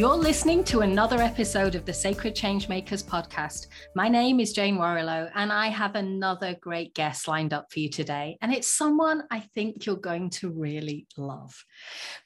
[0.00, 3.66] You're listening to another episode of the Sacred Changemakers podcast.
[3.94, 7.90] My name is Jane Warrilow, and I have another great guest lined up for you
[7.90, 8.38] today.
[8.40, 11.54] And it's someone I think you're going to really love.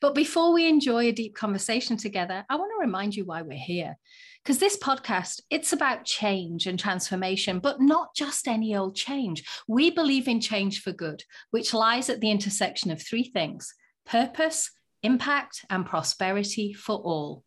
[0.00, 3.59] But before we enjoy a deep conversation together, I want to remind you why we're
[3.59, 3.98] here.
[4.45, 9.42] Because this podcast, it's about change and transformation, but not just any old change.
[9.66, 13.75] We believe in change for good, which lies at the intersection of three things
[14.06, 14.70] purpose,
[15.02, 17.42] impact, and prosperity for all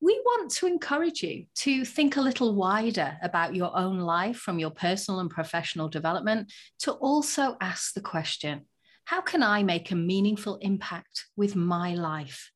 [0.00, 4.58] we want to encourage you to think a little wider about your own life from
[4.58, 8.62] your personal and professional development to also ask the question
[9.04, 12.49] how can I make a meaningful impact with my life?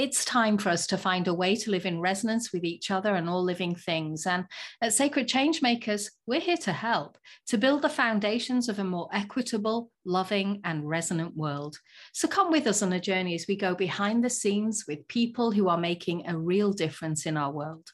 [0.00, 3.16] It's time for us to find a way to live in resonance with each other
[3.16, 4.26] and all living things.
[4.26, 4.46] And
[4.80, 9.90] at Sacred Changemakers, we're here to help to build the foundations of a more equitable,
[10.06, 11.76] loving, and resonant world.
[12.14, 15.50] So come with us on a journey as we go behind the scenes with people
[15.50, 17.86] who are making a real difference in our world.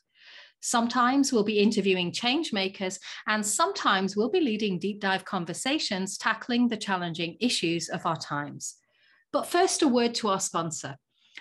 [0.60, 6.68] Sometimes we'll be interviewing change makers, and sometimes we'll be leading deep dive conversations tackling
[6.68, 8.76] the challenging issues of our times.
[9.32, 10.98] But first, a word to our sponsor.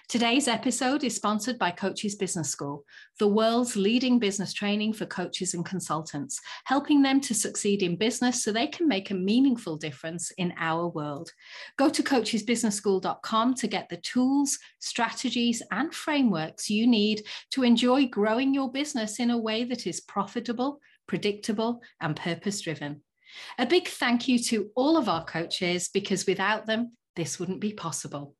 [0.08, 2.84] Today's episode is sponsored by Coaches Business School,
[3.18, 8.44] the world's leading business training for coaches and consultants, helping them to succeed in business
[8.44, 11.32] so they can make a meaningful difference in our world.
[11.78, 18.54] Go to coachesbusinessschool.com to get the tools, strategies, and frameworks you need to enjoy growing
[18.54, 23.02] your business in a way that is profitable, predictable, and purpose driven.
[23.58, 27.74] A big thank you to all of our coaches because without them, this wouldn't be
[27.74, 28.36] possible.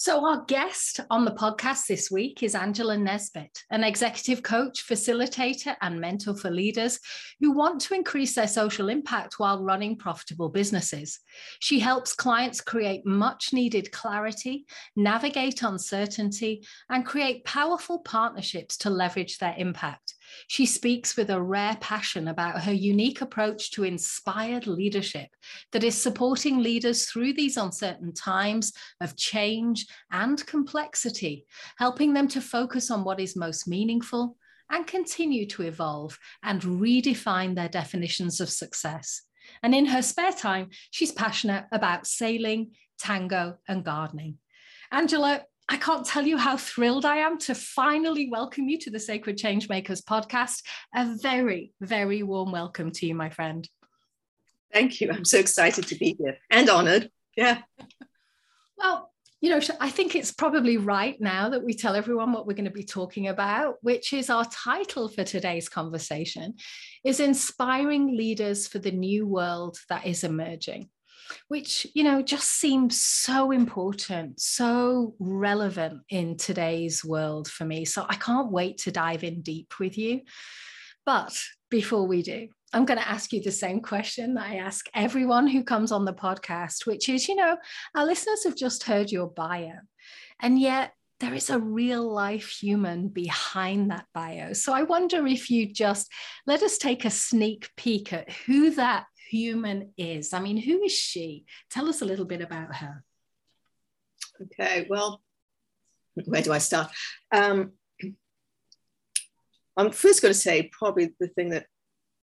[0.00, 5.74] So, our guest on the podcast this week is Angela Nesbitt, an executive coach, facilitator,
[5.82, 7.00] and mentor for leaders
[7.40, 11.18] who want to increase their social impact while running profitable businesses.
[11.58, 19.38] She helps clients create much needed clarity, navigate uncertainty, and create powerful partnerships to leverage
[19.38, 20.07] their impact.
[20.46, 25.28] She speaks with a rare passion about her unique approach to inspired leadership
[25.72, 31.46] that is supporting leaders through these uncertain times of change and complexity,
[31.78, 34.36] helping them to focus on what is most meaningful
[34.70, 39.22] and continue to evolve and redefine their definitions of success.
[39.62, 44.38] And in her spare time, she's passionate about sailing, tango, and gardening.
[44.90, 48.98] Angela, I can't tell you how thrilled I am to finally welcome you to the
[48.98, 50.62] Sacred Changemakers podcast.
[50.94, 53.68] A very, very warm welcome to you, my friend.
[54.72, 55.10] Thank you.
[55.12, 57.10] I'm so excited to be here and honored.
[57.36, 57.58] Yeah.
[58.78, 59.12] well,
[59.42, 62.64] you know, I think it's probably right now that we tell everyone what we're going
[62.64, 66.54] to be talking about, which is our title for today's conversation
[67.04, 70.88] is inspiring leaders for the new world that is emerging
[71.48, 78.04] which you know just seems so important so relevant in today's world for me so
[78.08, 80.20] i can't wait to dive in deep with you
[81.04, 81.36] but
[81.70, 85.46] before we do i'm going to ask you the same question that i ask everyone
[85.46, 87.56] who comes on the podcast which is you know
[87.94, 89.72] our listeners have just heard your bio
[90.40, 94.52] and yet there is a real life human behind that bio.
[94.52, 96.08] So I wonder if you just
[96.46, 100.32] let us take a sneak peek at who that human is.
[100.32, 101.44] I mean, who is she?
[101.70, 103.04] Tell us a little bit about her.
[104.42, 105.20] Okay, well,
[106.26, 106.90] where do I start?
[107.32, 107.72] Um,
[109.76, 111.66] I'm first going to say probably the thing that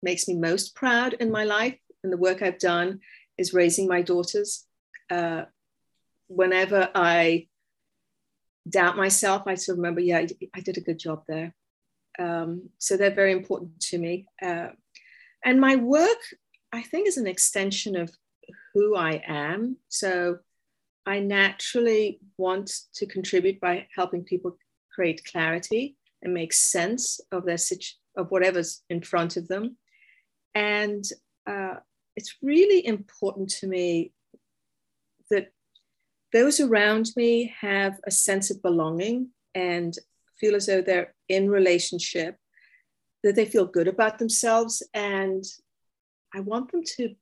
[0.03, 2.99] makes me most proud in my life and the work I've done
[3.37, 4.65] is raising my daughters.
[5.09, 5.43] Uh,
[6.27, 7.47] whenever I
[8.69, 11.53] doubt myself, I still remember, yeah, I did a good job there.
[12.17, 14.25] Um, so they're very important to me.
[14.41, 14.69] Uh,
[15.43, 16.17] and my work
[16.75, 18.11] I think is an extension of
[18.73, 19.77] who I am.
[19.87, 20.39] So
[21.05, 24.57] I naturally want to contribute by helping people
[24.93, 27.57] create clarity and make sense of their
[28.17, 29.77] of whatever's in front of them.
[30.53, 31.03] And
[31.47, 31.75] uh,
[32.17, 34.11] it's really important to me
[35.31, 35.51] that
[36.33, 39.97] those around me have a sense of belonging and
[40.39, 42.37] feel as though they're in relationship,
[43.23, 45.45] that they feel good about themselves and
[46.35, 47.15] I want them to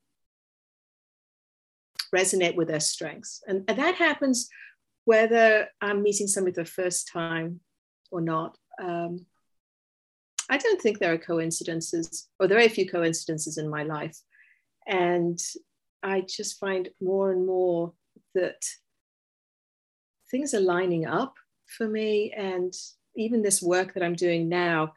[2.14, 3.44] resonate with their strengths.
[3.48, 4.50] And, and that happens
[5.06, 7.60] whether I'm meeting somebody the first time
[8.12, 8.58] or not.
[8.82, 9.26] Um,
[10.50, 14.18] I don't think there are coincidences, or there are a few coincidences in my life.
[14.88, 15.40] And
[16.02, 17.94] I just find more and more
[18.34, 18.62] that
[20.32, 21.36] things are lining up
[21.68, 22.34] for me.
[22.36, 22.74] And
[23.16, 24.94] even this work that I'm doing now,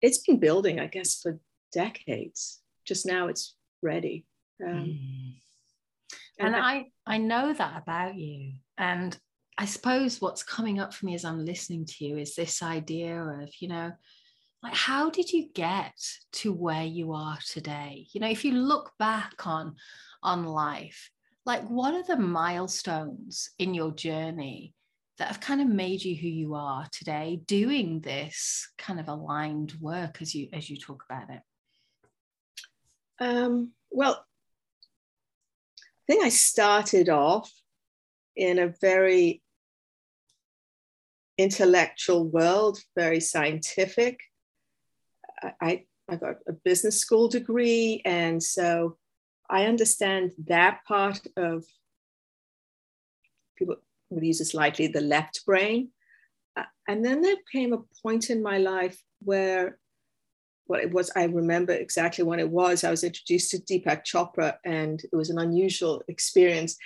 [0.00, 1.40] it's been building, I guess, for
[1.72, 4.26] decades just now it's ready.
[4.66, 5.34] Um, mm.
[6.40, 9.16] and, and I I know that about you, and
[9.58, 13.20] I suppose what's coming up for me as I'm listening to you is this idea
[13.20, 13.92] of, you know,
[14.62, 15.94] like how did you get
[16.34, 18.06] to where you are today?
[18.12, 19.74] You know, if you look back on
[20.22, 21.10] on life,
[21.44, 24.74] like what are the milestones in your journey
[25.18, 29.74] that have kind of made you who you are today doing this kind of aligned
[29.80, 31.40] work as you as you talk about it?
[33.20, 34.24] Um, well,
[35.80, 37.52] I think I started off
[38.36, 39.42] in a very
[41.36, 44.20] intellectual world, very scientific.
[45.60, 48.96] I, I got a business school degree, and so
[49.50, 51.64] I understand that part of
[53.56, 53.76] people
[54.10, 55.90] would use this lightly the left brain.
[56.56, 59.78] Uh, and then there came a point in my life where
[60.68, 62.84] what it was, I remember exactly when it was.
[62.84, 66.76] I was introduced to Deepak Chopra, and it was an unusual experience.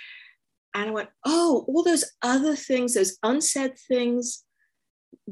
[0.73, 4.43] And I went, oh, all those other things, those unsaid things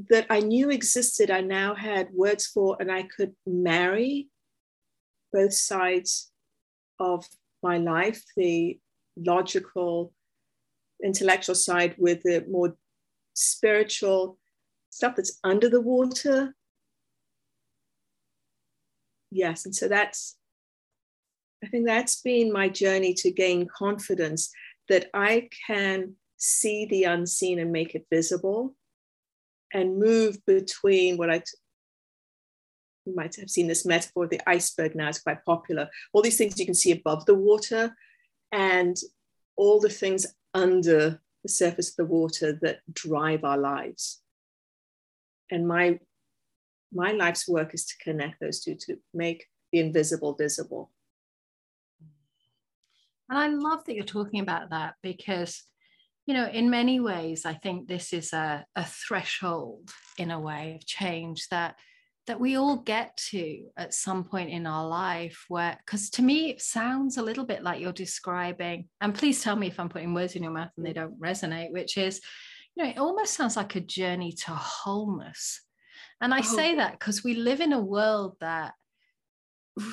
[0.09, 4.27] that I knew existed, I now had words for, and I could marry
[5.33, 6.31] both sides
[6.99, 7.25] of
[7.63, 8.79] my life the
[9.17, 10.13] logical,
[11.03, 12.75] intellectual side with the more
[13.33, 14.37] spiritual
[14.89, 16.53] stuff that's under the water.
[19.31, 20.37] Yes, and so that's,
[21.63, 24.51] I think that's been my journey to gain confidence
[24.89, 28.75] that I can see the unseen and make it visible
[29.73, 31.43] and move between what I
[33.05, 35.89] you might have seen this metaphor the iceberg now is quite popular.
[36.13, 37.95] All these things you can see above the water
[38.51, 38.95] and
[39.55, 44.21] all the things under the surface of the water that drive our lives.
[45.49, 45.99] And my
[46.93, 50.91] my life's work is to connect those two to make the invisible visible.
[53.29, 55.63] And i love that you're talking about that because
[56.25, 60.75] you know in many ways i think this is a, a threshold in a way
[60.75, 61.75] of change that
[62.27, 66.49] that we all get to at some point in our life where because to me
[66.49, 70.13] it sounds a little bit like you're describing and please tell me if i'm putting
[70.13, 72.21] words in your mouth and they don't resonate which is
[72.75, 75.61] you know it almost sounds like a journey to wholeness
[76.21, 76.41] and i oh.
[76.41, 78.73] say that because we live in a world that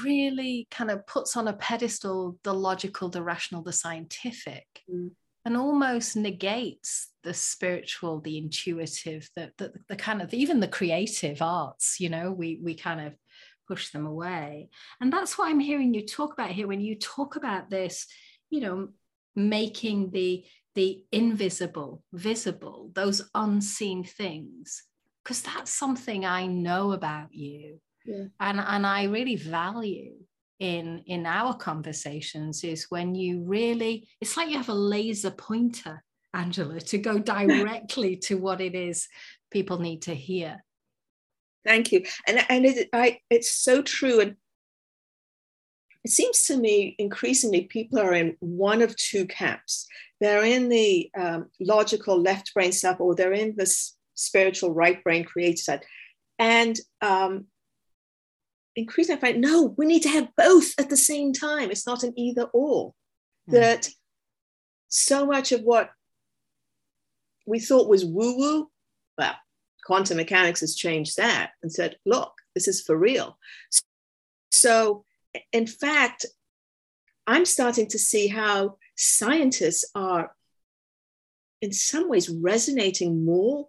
[0.02, 5.10] really kind of puts on a pedestal the logical the rational the scientific mm
[5.48, 11.40] and almost negates the spiritual the intuitive the, the, the kind of even the creative
[11.40, 13.14] arts you know we we kind of
[13.66, 14.68] push them away
[15.00, 18.06] and that's what i'm hearing you talk about here when you talk about this
[18.50, 18.88] you know
[19.34, 20.44] making the
[20.74, 24.82] the invisible visible those unseen things
[25.28, 27.78] because that's something i know about you.
[28.06, 28.24] Yeah.
[28.40, 30.14] and and i really value
[30.58, 36.02] in in our conversations is when you really it's like you have a laser pointer
[36.32, 39.08] angela to go directly to what it is
[39.50, 40.64] people need to hear.
[41.64, 42.04] Thank you.
[42.26, 44.20] And and it, I, it's so true.
[44.20, 44.36] And
[46.04, 49.86] it seems to me increasingly people are in one of two camps.
[50.20, 53.66] They're in the um, logical left brain stuff or they're in the
[54.18, 55.84] spiritual right brain creative side
[56.38, 57.46] and um,
[58.76, 61.70] increasingly I find no, we need to have both at the same time.
[61.70, 62.94] It's not an either or.
[63.48, 63.52] Mm.
[63.52, 63.88] That
[64.88, 65.90] so much of what
[67.46, 68.70] we thought was woo woo,
[69.16, 69.34] well,
[69.84, 73.38] quantum mechanics has changed that and said, look, this is for real.
[74.50, 75.04] So,
[75.52, 76.26] in fact,
[77.26, 80.32] I'm starting to see how scientists are,
[81.60, 83.68] in some ways, resonating more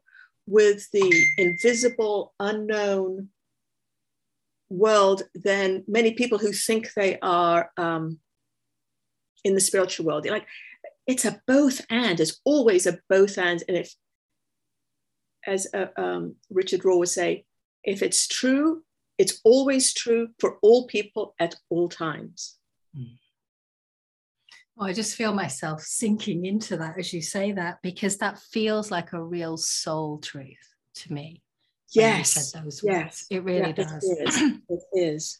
[0.50, 3.30] with the invisible, unknown
[4.70, 8.20] world than many people who think they are um,
[9.44, 10.26] in the spiritual world.
[10.26, 10.48] Like
[11.08, 12.20] it's a both and.
[12.20, 13.64] It's always a both and.
[13.68, 13.94] And if,
[15.46, 17.46] as uh, um, Richard Rohr would say,
[17.84, 18.84] if it's true,
[19.18, 22.58] it's always true for all people at all times.
[22.98, 23.18] Mm.
[24.80, 28.90] Oh, I just feel myself sinking into that as you say that because that feels
[28.90, 31.42] like a real soul truth to me
[31.94, 32.52] yes.
[32.52, 33.26] those yes.
[33.30, 34.04] it really yeah, does.
[34.04, 34.42] it is.
[34.70, 35.40] it is.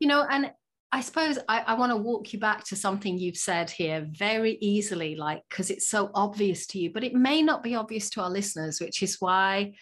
[0.00, 0.52] You know and
[0.90, 4.56] I suppose I, I want to walk you back to something you've said here very
[4.62, 8.22] easily, like, because it's so obvious to you, but it may not be obvious to
[8.22, 9.74] our listeners, which is why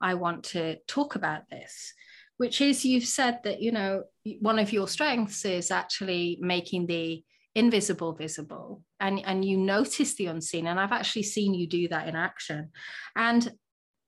[0.00, 1.92] I want to talk about this,
[2.36, 4.04] which is you've said that, you know,
[4.38, 7.24] one of your strengths is actually making the
[7.54, 10.66] invisible visible and, and you notice the unseen.
[10.66, 12.70] And I've actually seen you do that in action.
[13.14, 13.52] And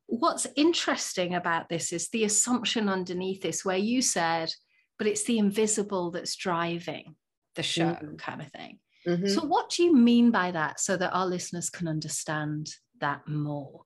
[0.06, 4.52] what's interesting about this is the assumption underneath this, where you said,
[4.98, 7.16] but it's the invisible that's driving
[7.54, 8.16] the show, mm-hmm.
[8.16, 8.78] kind of thing.
[9.06, 9.28] Mm-hmm.
[9.28, 12.70] So, what do you mean by that so that our listeners can understand
[13.00, 13.82] that more?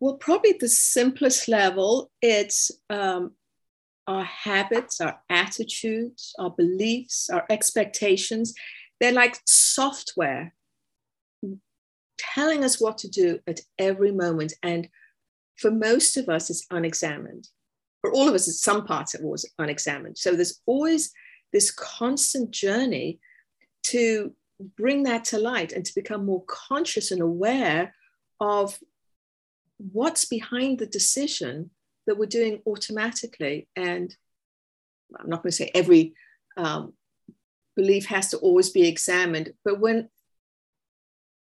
[0.00, 3.32] Well, probably the simplest level, it's um,
[4.06, 8.54] our habits, our attitudes, our beliefs, our expectations.
[9.00, 10.54] They're like software
[12.18, 14.54] telling us what to do at every moment.
[14.62, 14.88] And
[15.56, 17.48] for most of us, it's unexamined.
[18.00, 20.18] For all of us, it's some parts of it was unexamined.
[20.18, 21.12] So there's always
[21.52, 23.20] this constant journey
[23.84, 24.32] to
[24.76, 27.94] bring that to light and to become more conscious and aware
[28.40, 28.78] of
[29.78, 31.70] what's behind the decision
[32.06, 33.68] that we're doing automatically.
[33.76, 34.14] And
[35.18, 36.14] I'm not going to say every
[36.56, 36.92] um,
[37.76, 40.08] belief has to always be examined, but when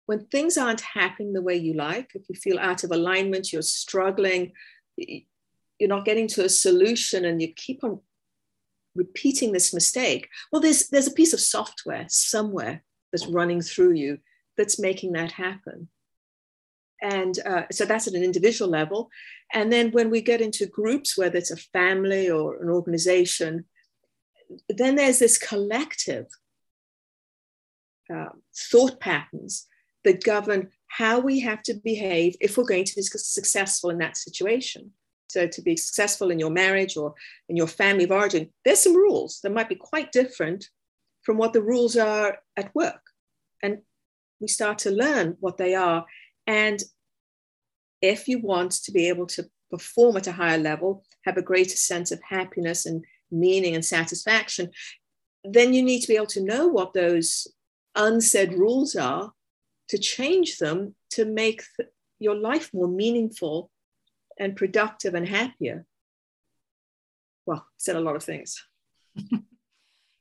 [0.05, 3.61] when things aren't happening the way you like, if you feel out of alignment, you're
[3.61, 4.51] struggling,
[4.97, 8.01] you're not getting to a solution, and you keep on
[8.95, 14.17] repeating this mistake, well, there's there's a piece of software somewhere that's running through you
[14.57, 15.87] that's making that happen.
[17.03, 19.09] And uh, so that's at an individual level.
[19.53, 23.65] And then when we get into groups, whether it's a family or an organization,
[24.69, 26.27] then there's this collective
[28.13, 29.67] uh, thought patterns
[30.05, 34.17] that govern how we have to behave if we're going to be successful in that
[34.17, 34.91] situation.
[35.29, 37.15] So, to be successful in your marriage or
[37.49, 40.69] in your family of origin, there's some rules that might be quite different
[41.23, 43.01] from what the rules are at work.
[43.63, 43.79] And
[44.39, 46.05] we start to learn what they are.
[46.45, 46.83] And
[48.03, 51.77] if you want to be able to perform at a higher level, have a greater
[51.77, 54.69] sense of happiness and meaning and satisfaction,
[55.45, 57.47] then you need to be able to know what those
[57.95, 59.31] unsaid rules are
[59.87, 63.71] to change them to make th- your life more meaningful
[64.37, 65.85] and productive and happier.
[67.45, 68.61] Well, said a lot of things.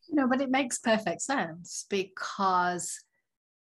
[0.09, 3.01] no, but it makes perfect sense because,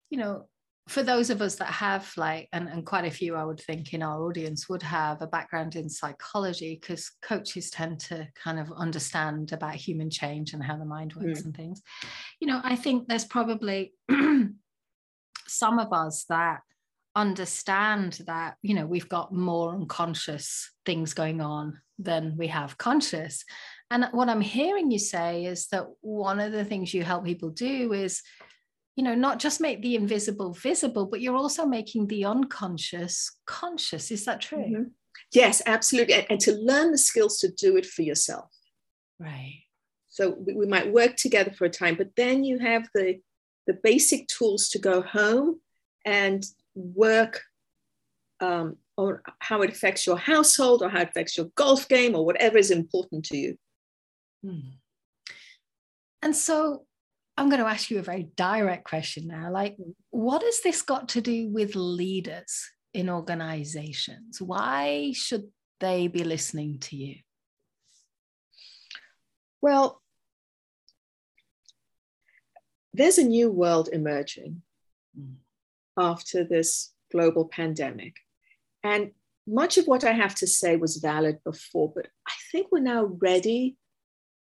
[0.08, 0.49] you know,
[0.88, 3.93] for those of us that have like and, and quite a few i would think
[3.93, 8.71] in our audience would have a background in psychology because coaches tend to kind of
[8.76, 11.47] understand about human change and how the mind works mm.
[11.47, 11.83] and things
[12.40, 13.93] you know i think there's probably
[15.47, 16.61] some of us that
[17.16, 23.43] understand that you know we've got more unconscious things going on than we have conscious
[23.90, 27.49] and what i'm hearing you say is that one of the things you help people
[27.49, 28.23] do is
[28.97, 34.11] you know not just make the invisible visible but you're also making the unconscious conscious
[34.11, 34.83] is that true mm-hmm.
[35.33, 38.50] yes absolutely and, and, to learn the skills to do it for yourself
[39.19, 39.62] right
[40.09, 43.21] so we, we might work together for a time but then you have the
[43.67, 45.61] the basic tools to go home
[46.05, 47.43] and work
[48.41, 52.25] um, on how it affects your household or how it affects your golf game or
[52.25, 53.59] whatever is important to you.
[54.43, 54.61] Hmm.
[56.23, 56.86] And so
[57.37, 59.50] I'm going to ask you a very direct question now.
[59.50, 59.76] Like,
[60.11, 64.40] what has this got to do with leaders in organizations?
[64.40, 65.49] Why should
[65.81, 67.16] they be listening to you?
[69.61, 70.00] Well,
[72.95, 74.62] there's a new world emerging
[75.19, 75.35] mm.
[75.99, 78.14] after this global pandemic.
[78.83, 79.11] And
[79.47, 83.05] much of what I have to say was valid before, but I think we're now
[83.05, 83.76] ready.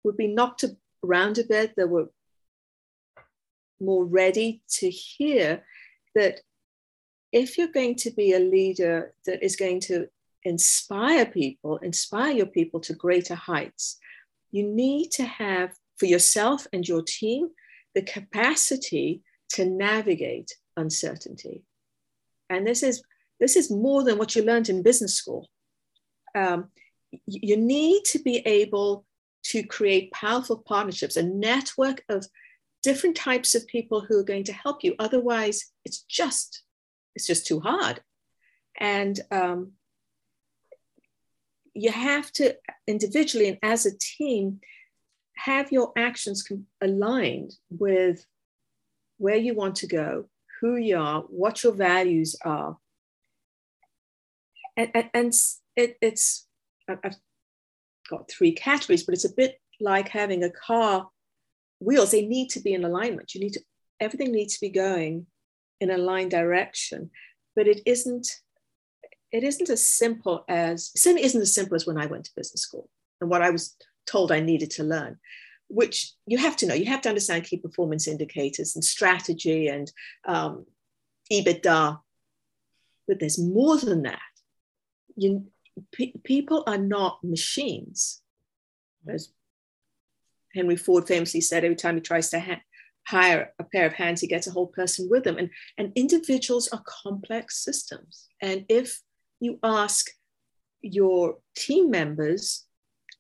[0.05, 0.65] We've been knocked
[1.05, 1.73] around a bit.
[1.77, 2.07] There we're
[3.81, 5.65] more ready to hear
[6.15, 6.41] that
[7.33, 10.09] if you're going to be a leader that is going to
[10.45, 13.99] inspire people, inspire your people to greater heights,
[14.53, 17.49] you need to have for yourself and your team
[17.95, 21.63] the capacity to navigate uncertainty.
[22.49, 23.03] And this is,
[23.41, 25.49] this is more than what you learned in business school.
[26.35, 26.69] Um,
[27.27, 29.05] you need to be able
[29.45, 32.27] to create powerful partnerships, a network of
[32.87, 34.95] different types of people who are going to help you.
[35.01, 36.63] Otherwise, it's just,
[37.17, 38.01] it's just too hard.
[38.79, 39.73] And um,
[41.75, 42.55] you have to
[42.87, 44.61] individually and as a team
[45.35, 46.49] have your actions
[46.81, 48.25] aligned with
[49.19, 50.27] where you want to go,
[50.61, 52.77] who you are, what your values are.
[54.77, 55.33] And, and, and
[55.75, 56.47] it, it's,
[56.89, 57.17] I've
[58.09, 61.09] got three categories, but it's a bit like having a car
[61.79, 62.11] wheels.
[62.11, 63.35] They need to be in alignment.
[63.35, 63.61] You need to,
[64.01, 65.27] everything needs to be going
[65.81, 67.11] in a line direction,
[67.55, 68.29] but it isn't,
[69.33, 72.63] it isn't as simple as, certainly isn't as simple as when I went to business
[72.63, 72.89] school
[73.21, 75.19] and what I was told I needed to learn,
[75.69, 76.75] which you have to know.
[76.75, 79.91] You have to understand key performance indicators and strategy and
[80.27, 80.67] um,
[81.31, 81.99] EBITDA.
[83.09, 84.21] But there's more than that.
[85.17, 85.47] You,
[86.25, 88.23] people are not machines.
[89.09, 89.31] As
[90.57, 92.63] Henry Ford famously said, every time he tries to ha-
[93.07, 95.37] hire a pair of hands, he gets a whole person with him.
[95.37, 98.27] And, and individuals are complex systems.
[98.43, 99.01] And if
[99.39, 100.07] you ask
[100.81, 102.65] your team members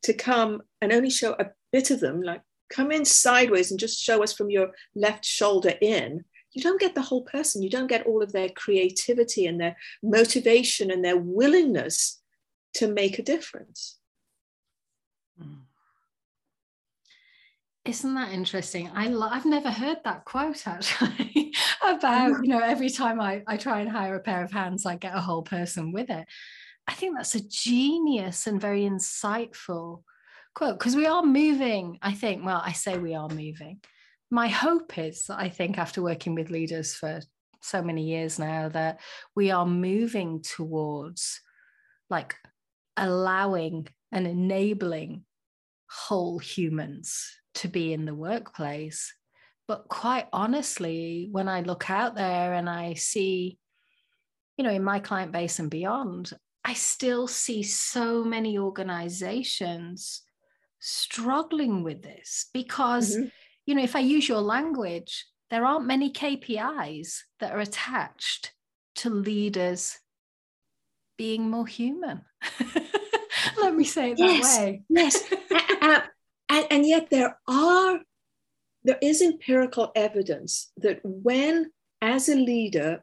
[0.02, 4.02] to come and only show a bit of them, like come in sideways and just
[4.02, 7.62] show us from your left shoulder in, you don't get the whole person.
[7.62, 12.22] You don't get all of their creativity and their motivation and their willingness
[12.74, 13.98] to make a difference.
[15.40, 15.65] Mm.
[17.86, 18.90] Isn't that interesting?
[18.92, 21.52] I lo- I've never heard that quote actually
[21.82, 21.96] mm.
[21.96, 24.96] about, you know, every time I, I try and hire a pair of hands, I
[24.96, 26.26] get a whole person with it.
[26.88, 30.02] I think that's a genius and very insightful
[30.54, 31.98] quote because we are moving.
[32.02, 33.80] I think, well, I say we are moving.
[34.32, 37.20] My hope is, I think, after working with leaders for
[37.60, 38.98] so many years now, that
[39.36, 41.40] we are moving towards
[42.10, 42.34] like
[42.96, 45.24] allowing and enabling
[45.88, 49.14] whole humans to be in the workplace.
[49.68, 53.58] But quite honestly, when I look out there and I see,
[54.56, 56.32] you know, in my client base and beyond,
[56.64, 60.22] I still see so many organizations
[60.80, 63.28] struggling with this because, mm-hmm.
[63.66, 68.52] you know, if I use your language, there aren't many KPIs that are attached
[68.96, 69.98] to leaders
[71.16, 72.22] being more human.
[73.60, 74.82] Let me say it yes, that way.
[74.88, 75.24] Yes.
[76.48, 78.00] and, and yet there are
[78.84, 83.02] there is empirical evidence that when as a leader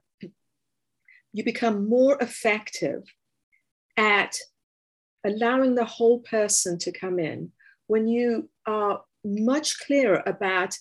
[1.34, 3.04] you become more effective
[3.98, 4.38] at
[5.26, 7.52] allowing the whole person to come in
[7.88, 10.78] when you are much clearer about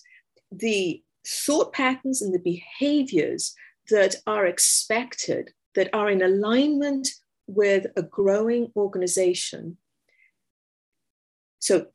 [0.51, 3.55] the thought patterns and the behaviors
[3.89, 7.09] that are expected that are in alignment
[7.47, 9.77] with a growing organization.
[11.59, 11.87] So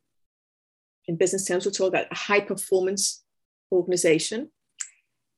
[1.09, 3.23] in business terms, we'll talk about a high performance
[3.71, 4.51] organization.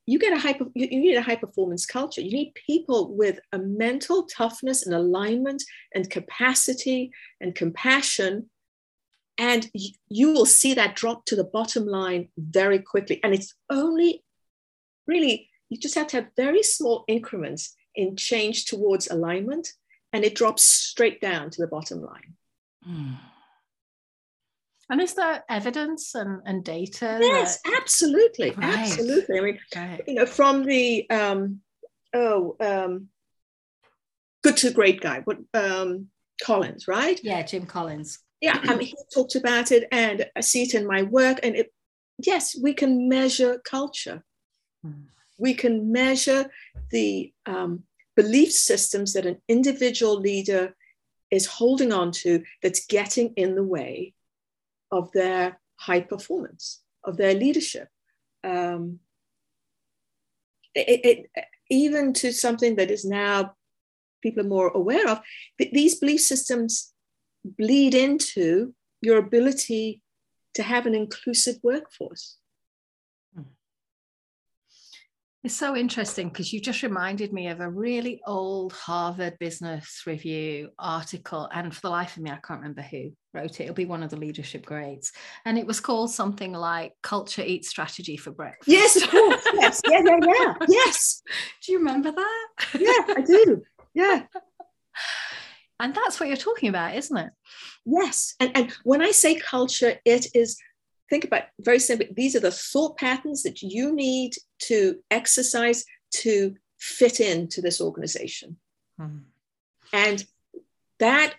[0.05, 2.19] You get a high, you need a high performance culture.
[2.19, 5.63] You need people with a mental toughness and alignment
[5.95, 8.49] and capacity and compassion.
[9.37, 9.71] And
[10.09, 13.21] you will see that drop to the bottom line very quickly.
[13.23, 14.25] And it's only
[15.07, 19.69] really, you just have to have very small increments in change towards alignment,
[20.11, 22.33] and it drops straight down to the bottom line.
[22.85, 23.17] Mm.
[24.91, 27.17] And is there evidence and, and data?
[27.21, 27.79] Yes, that...
[27.81, 28.51] absolutely.
[28.51, 28.79] Right.
[28.79, 29.39] Absolutely.
[29.39, 30.01] I mean, right.
[30.05, 31.61] you know, from the um,
[32.13, 33.07] oh, um,
[34.43, 36.07] good to great guy, what um,
[36.43, 37.17] Collins, right?
[37.23, 38.19] Yeah, Jim Collins.
[38.41, 41.39] Yeah, I mean, he talked about it, and I see it in my work.
[41.41, 41.71] And it,
[42.17, 44.23] yes, we can measure culture.
[44.83, 45.03] Hmm.
[45.37, 46.51] We can measure
[46.89, 47.83] the um,
[48.17, 50.75] belief systems that an individual leader
[51.29, 54.15] is holding on to that's getting in the way
[54.91, 57.87] of their high performance, of their leadership.
[58.43, 58.99] Um,
[60.73, 63.55] it, it, even to something that is now
[64.21, 65.21] people are more aware of,
[65.57, 66.93] these belief systems
[67.43, 70.01] bleed into your ability
[70.53, 72.37] to have an inclusive workforce.
[75.43, 80.69] It's so interesting because you just reminded me of a really old Harvard Business Review
[80.77, 81.49] article.
[81.51, 83.63] And for the life of me, I can't remember who wrote it.
[83.63, 85.11] It'll be one of the leadership grades.
[85.45, 88.67] And it was called something like Culture Eats Strategy for Breakfast.
[88.67, 89.43] Yes, of course.
[89.55, 89.81] yes.
[89.89, 90.53] Yeah, yeah, yeah.
[90.69, 91.23] Yes.
[91.65, 92.47] Do you remember that?
[92.77, 93.63] Yeah, I do.
[93.95, 94.23] Yeah.
[95.79, 97.31] and that's what you're talking about, isn't it?
[97.83, 98.35] Yes.
[98.39, 100.57] And, and when I say culture, it is
[101.11, 106.55] think about very simply these are the thought patterns that you need to exercise to
[106.79, 108.57] fit into this organization
[108.97, 109.17] hmm.
[109.93, 110.25] and
[110.99, 111.35] that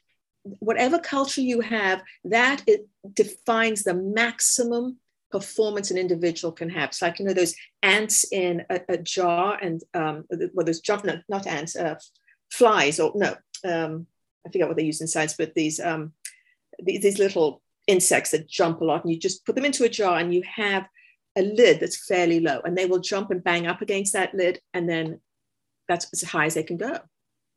[0.61, 4.99] whatever culture you have that it defines the maximum
[5.33, 6.91] performance an individual can have.
[6.91, 11.05] It's like you know those ants in a, a jar, and um, well, those jump
[11.05, 11.97] no, not ants, uh,
[12.53, 14.07] flies or no, um,
[14.47, 16.13] I forget what they use in science, but these um,
[16.81, 19.89] these, these little insects that jump a lot and you just put them into a
[19.89, 20.89] jar and you have
[21.37, 24.59] a lid that's fairly low and they will jump and bang up against that lid
[24.73, 25.21] and then
[25.89, 26.99] that's as high as they can go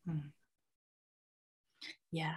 [0.05, 0.27] hmm.
[2.11, 2.35] yeah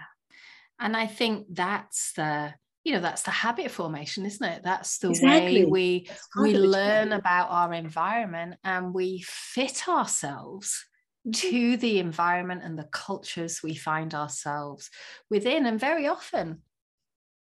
[0.79, 5.09] and i think that's the you know that's the habit formation isn't it that's the
[5.09, 5.65] exactly.
[5.65, 6.09] way we
[6.41, 10.85] we learn about our environment and we fit ourselves
[11.27, 11.31] mm-hmm.
[11.31, 14.89] to the environment and the cultures we find ourselves
[15.29, 16.61] within and very often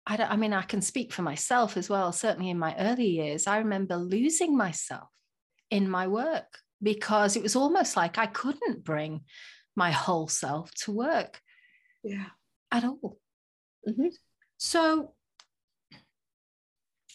[0.10, 2.14] I, don't, I mean, I can speak for myself as well.
[2.14, 5.10] Certainly in my early years, I remember losing myself
[5.70, 9.22] in my work because it was almost like I couldn't bring
[9.76, 11.42] my whole self to work.
[12.04, 12.28] Yeah.
[12.72, 13.18] At all.
[13.88, 14.08] Mm-hmm.
[14.58, 15.14] So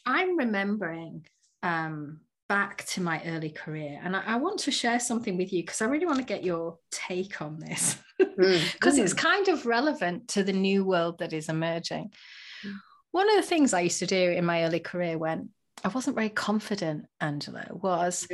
[0.05, 1.27] I'm remembering
[1.63, 5.63] um, back to my early career and I, I want to share something with you
[5.63, 8.99] because I really want to get your take on this because mm.
[9.03, 12.13] it's kind of relevant to the new world that is emerging.
[13.11, 15.51] One of the things I used to do in my early career when
[15.85, 18.27] I wasn't very confident, Angela, was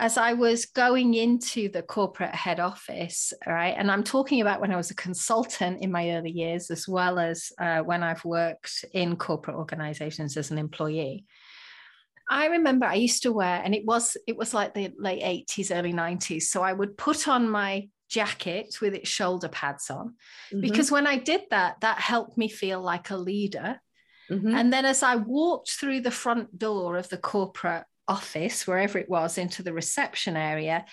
[0.00, 3.74] as I was going into the corporate head office, right?
[3.76, 7.18] And I'm talking about when I was a consultant in my early years, as well
[7.18, 11.24] as uh, when I've worked in corporate organizations as an employee.
[12.28, 15.76] I remember I used to wear, and it was it was like the late 80s,
[15.76, 16.44] early 90s.
[16.44, 20.14] So I would put on my jacket with its shoulder pads on,
[20.52, 20.60] mm-hmm.
[20.60, 23.80] because when I did that, that helped me feel like a leader.
[24.30, 24.54] Mm-hmm.
[24.54, 29.08] And then as I walked through the front door of the corporate office, wherever it
[29.08, 30.84] was, into the reception area,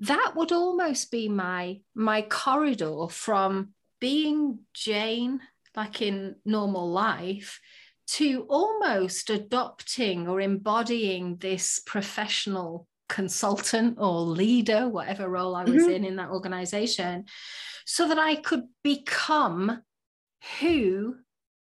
[0.00, 5.40] that would almost be my my corridor from being Jane,
[5.76, 7.60] like in normal life,
[8.06, 15.90] to almost adopting or embodying this professional consultant or leader, whatever role I was mm-hmm.
[15.90, 17.26] in in that organization,
[17.84, 19.82] so that I could become
[20.60, 21.16] who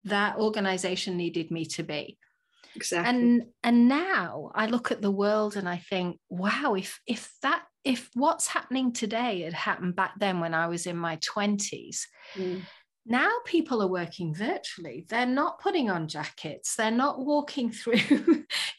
[0.06, 2.18] that organization needed me to be.
[2.76, 3.10] Exactly.
[3.10, 7.64] And and now I look at the world and I think, wow, if if that
[7.84, 12.02] if what's happening today had happened back then when I was in my 20s,
[12.36, 12.62] mm
[13.08, 17.96] now people are working virtually they're not putting on jackets they're not walking through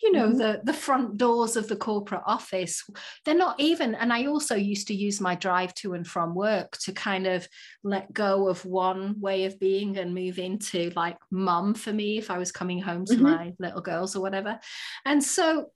[0.02, 0.38] you know mm-hmm.
[0.38, 2.84] the the front doors of the corporate office
[3.24, 6.76] they're not even and i also used to use my drive to and from work
[6.78, 7.48] to kind of
[7.82, 12.30] let go of one way of being and move into like mum for me if
[12.30, 13.24] i was coming home to mm-hmm.
[13.24, 14.58] my little girls or whatever
[15.04, 15.70] and so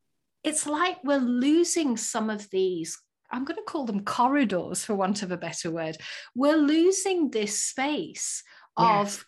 [0.44, 2.98] it's like we're losing some of these
[3.32, 5.96] I'm going to call them corridors for want of a better word.
[6.34, 8.42] We're losing this space
[8.78, 9.16] yes.
[9.16, 9.26] of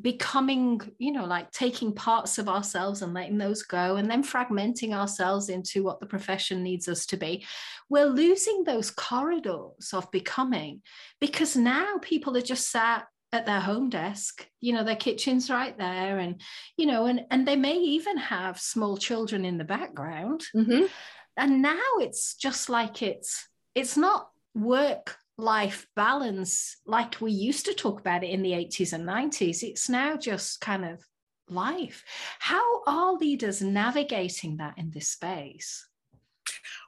[0.00, 4.92] becoming, you know, like taking parts of ourselves and letting those go and then fragmenting
[4.92, 7.44] ourselves into what the profession needs us to be.
[7.88, 10.82] We're losing those corridors of becoming
[11.20, 15.78] because now people are just sat at their home desk you know their kitchen's right
[15.78, 16.40] there and
[16.76, 20.86] you know and and they may even have small children in the background mm-hmm
[21.36, 27.74] and now it's just like it's it's not work life balance like we used to
[27.74, 31.02] talk about it in the 80s and 90s it's now just kind of
[31.48, 32.04] life.
[32.38, 35.88] How are leaders navigating that in this space?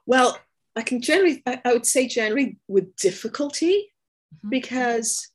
[0.05, 0.37] Well
[0.75, 3.91] i can generally i would say generally with difficulty
[4.33, 4.49] mm-hmm.
[4.49, 5.27] because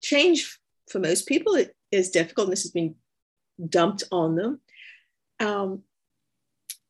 [0.00, 1.58] change for most people
[1.90, 2.94] is difficult and this has been
[3.68, 4.60] dumped on them.
[5.40, 5.82] Um,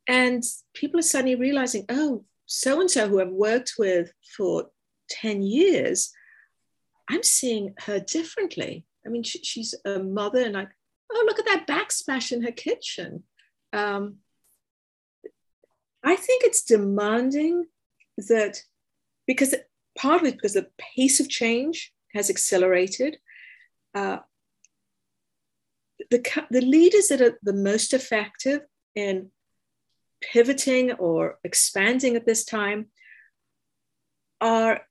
[0.09, 0.43] and
[0.75, 4.67] people are suddenly realizing, oh, so and so who I've worked with for
[5.11, 6.13] 10 years,
[7.09, 8.85] I'm seeing her differently.
[9.07, 10.71] I mean, she, she's a mother, and like,
[11.13, 13.25] oh, look at that backsplash in her kitchen.
[13.73, 14.17] Um,
[16.03, 17.67] I think it's demanding
[18.17, 18.63] that
[19.27, 19.55] because
[19.97, 23.19] partly because the pace of change has accelerated.
[23.95, 24.19] Uh,
[26.11, 28.63] the, the leaders that are the most effective
[28.95, 29.31] in
[30.33, 32.87] pivoting or expanding at this time
[34.41, 34.83] are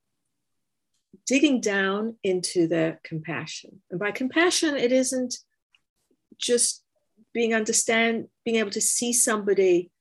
[1.25, 3.81] digging down into their compassion.
[3.91, 5.35] And by compassion, it isn't
[6.37, 6.83] just
[7.33, 9.91] being understand, being able to see somebody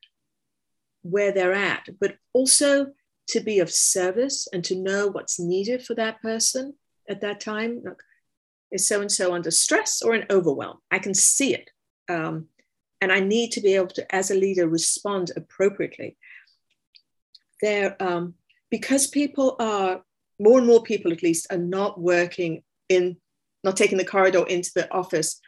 [1.02, 2.92] where they're at, but also
[3.28, 6.74] to be of service and to know what's needed for that person
[7.08, 7.82] at that time.
[7.84, 8.02] Look,
[8.70, 10.78] is so and so under stress or in overwhelm?
[10.90, 11.70] I can see it.
[12.08, 12.48] Um,
[13.02, 16.16] and I need to be able to, as a leader, respond appropriately.
[17.60, 18.34] There, um,
[18.70, 20.02] because people are
[20.38, 23.16] more and more people, at least, are not working in,
[23.64, 25.40] not taking the corridor into the office.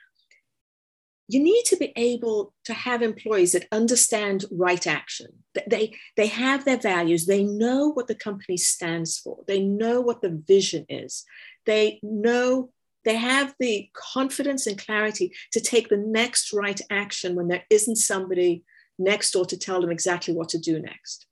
[1.29, 5.29] You need to be able to have employees that understand right action.
[5.69, 7.25] They, they have their values.
[7.25, 9.45] They know what the company stands for.
[9.47, 11.25] They know what the vision is.
[11.67, 12.71] They know
[13.05, 17.97] they have the confidence and clarity to take the next right action when there isn't
[17.97, 18.65] somebody
[18.99, 21.27] next door to tell them exactly what to do next.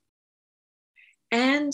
[1.30, 1.72] And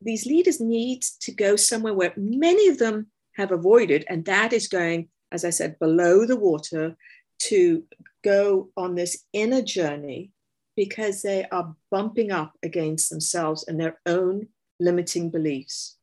[0.00, 4.68] these leaders need to go somewhere where many of them have avoided, and that is
[4.68, 6.96] going, as I said, below the water
[7.40, 7.84] to
[8.22, 10.30] go on this inner journey
[10.76, 14.48] because they are bumping up against themselves and their own
[14.80, 15.96] limiting beliefs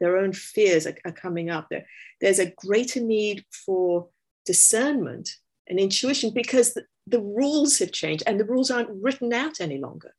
[0.00, 1.68] their own fears are, are coming up.
[1.70, 1.86] There,
[2.20, 4.08] there's a greater need for
[4.44, 5.30] discernment
[5.68, 9.78] and intuition because the, the rules have changed and the rules aren't written out any
[9.78, 10.14] longer.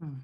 [0.00, 0.20] Hmm.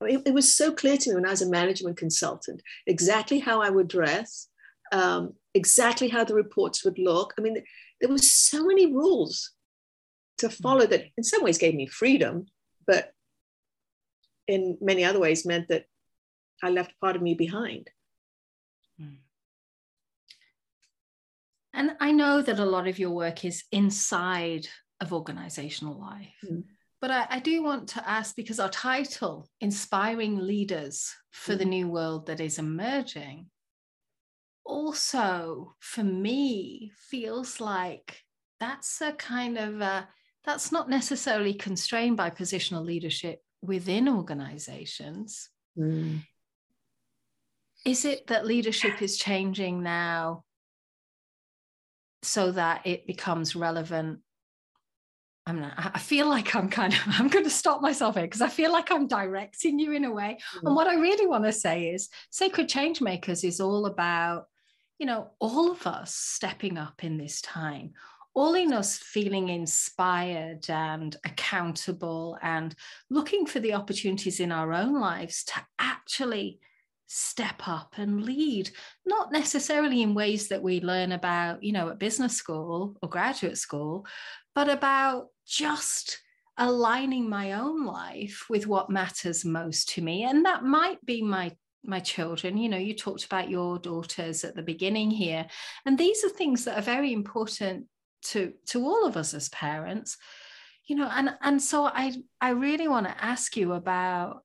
[0.00, 3.38] I mean, it, was so clear to me when I was a management consultant exactly
[3.38, 4.48] how I would dress,
[4.92, 7.32] um, exactly how the reports would look.
[7.38, 7.62] I mean,
[8.00, 9.52] there were so many rules
[10.38, 12.46] to follow that in some ways gave me freedom,
[12.86, 13.12] but
[14.46, 15.86] in many other ways meant that
[16.62, 17.90] I left part of me behind.
[18.98, 19.14] Hmm.
[21.72, 24.68] And I know that a lot of your work is inside
[25.00, 26.34] of organizational life.
[26.44, 26.64] Mm.
[27.00, 31.58] But I, I, do want to ask because our title, Inspiring Leaders for mm.
[31.58, 33.50] the New World That Is Emerging,
[34.64, 38.20] also for me feels like
[38.60, 40.08] that's a kind of a,
[40.44, 45.50] that's not necessarily constrained by positional leadership within organizations.
[45.78, 46.20] Mm.
[47.84, 50.44] Is it that leadership is changing now
[52.22, 54.20] so that it becomes relevant?
[55.46, 58.40] I'm not, I feel like I'm kind of, I'm going to stop myself here because
[58.40, 60.38] I feel like I'm directing you in a way.
[60.56, 60.68] Mm.
[60.68, 64.46] And what I really want to say is Sacred Change Makers is all about,
[64.98, 67.92] you know, all of us stepping up in this time,
[68.32, 72.74] all in us feeling inspired and accountable and
[73.10, 76.58] looking for the opportunities in our own lives to actually
[77.06, 78.70] step up and lead
[79.04, 83.58] not necessarily in ways that we learn about you know at business school or graduate
[83.58, 84.06] school
[84.54, 86.20] but about just
[86.56, 90.24] aligning my own life with what matters most to me.
[90.24, 92.56] And that might be my my children.
[92.56, 95.46] You know you talked about your daughters at the beginning here
[95.84, 97.86] and these are things that are very important
[98.26, 100.16] to to all of us as parents.
[100.86, 104.44] You know and and so i i really want to ask you about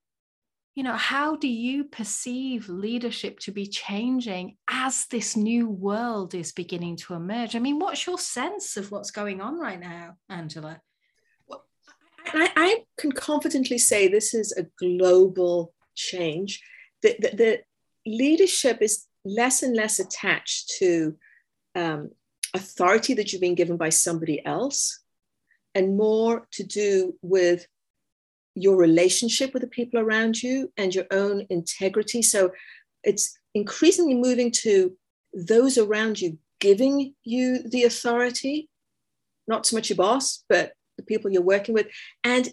[0.76, 6.52] you know how do you perceive leadership to be changing as this new world is
[6.52, 7.56] beginning to emerge?
[7.56, 10.82] I mean what's your sense of what's going on right now angela?
[11.48, 11.66] Well,
[12.28, 16.62] I, I can confidently say this is a global change.
[17.02, 17.60] The, the, the
[18.06, 21.18] leadership is less and less attached to
[21.76, 22.12] um,
[22.54, 25.02] authority that you've been given by somebody else
[25.76, 27.68] and more to do with
[28.60, 32.22] your relationship with the people around you and your own integrity.
[32.22, 32.52] So
[33.04, 34.96] it's increasingly moving to
[35.34, 38.70] those around you giving you the authority,
[39.48, 41.88] not so much your boss, but the people you're working with.
[42.24, 42.50] And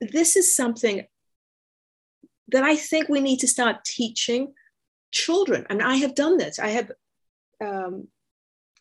[0.00, 1.06] this is something
[2.48, 4.52] that I think we need to start teaching
[5.12, 5.66] children.
[5.70, 6.58] And I have done this.
[6.58, 6.92] I have
[7.64, 8.08] um,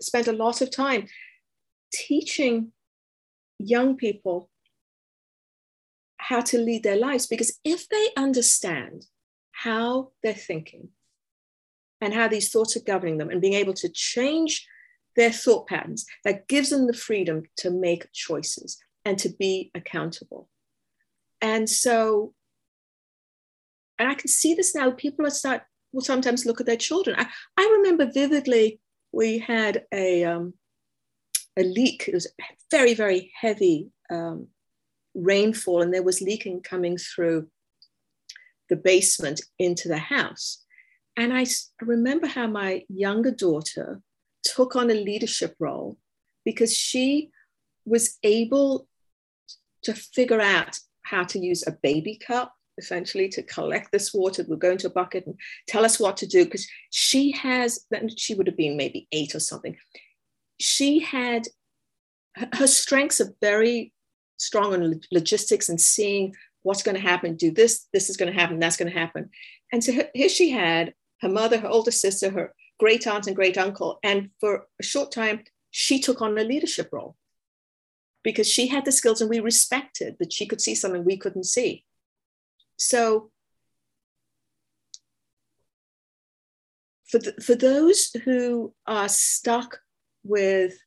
[0.01, 1.07] spent a lot of time
[1.93, 2.73] teaching
[3.57, 4.49] young people
[6.23, 9.05] how to lead their lives because if they understand
[9.51, 10.87] how they're thinking
[11.99, 14.65] and how these thoughts are governing them and being able to change
[15.15, 20.49] their thought patterns, that gives them the freedom to make choices and to be accountable.
[21.41, 22.33] And so,
[23.99, 27.15] and I can see this now, people are start will sometimes look at their children.
[27.19, 28.79] I, I remember vividly
[29.11, 30.53] we had a, um,
[31.55, 32.05] a leak.
[32.07, 32.33] It was
[32.71, 34.47] very, very heavy um,
[35.13, 37.47] rainfall, and there was leaking coming through
[38.69, 40.63] the basement into the house.
[41.15, 41.45] And I
[41.81, 44.01] remember how my younger daughter
[44.43, 45.97] took on a leadership role
[46.43, 47.29] because she
[47.85, 48.87] was able
[49.83, 54.43] to figure out how to use a baby cup essentially to collect this water.
[54.47, 55.35] We'll go into a bucket and
[55.67, 59.35] tell us what to do because she has, then she would have been maybe eight
[59.35, 59.77] or something.
[60.59, 61.47] She had,
[62.53, 63.93] her strengths are very
[64.43, 68.39] strong on logistics and seeing what's going to happen, do this, this is going to
[68.39, 69.29] happen, that's going to happen.
[69.71, 73.57] And so here she had her mother, her older sister, her great aunt and great
[73.57, 73.99] uncle.
[74.03, 77.15] And for a short time, she took on a leadership role
[78.23, 81.45] because she had the skills and we respected that she could see something we couldn't
[81.45, 81.83] see.
[82.77, 83.31] So
[87.07, 89.79] for, the, for those who are stuck
[90.23, 90.77] with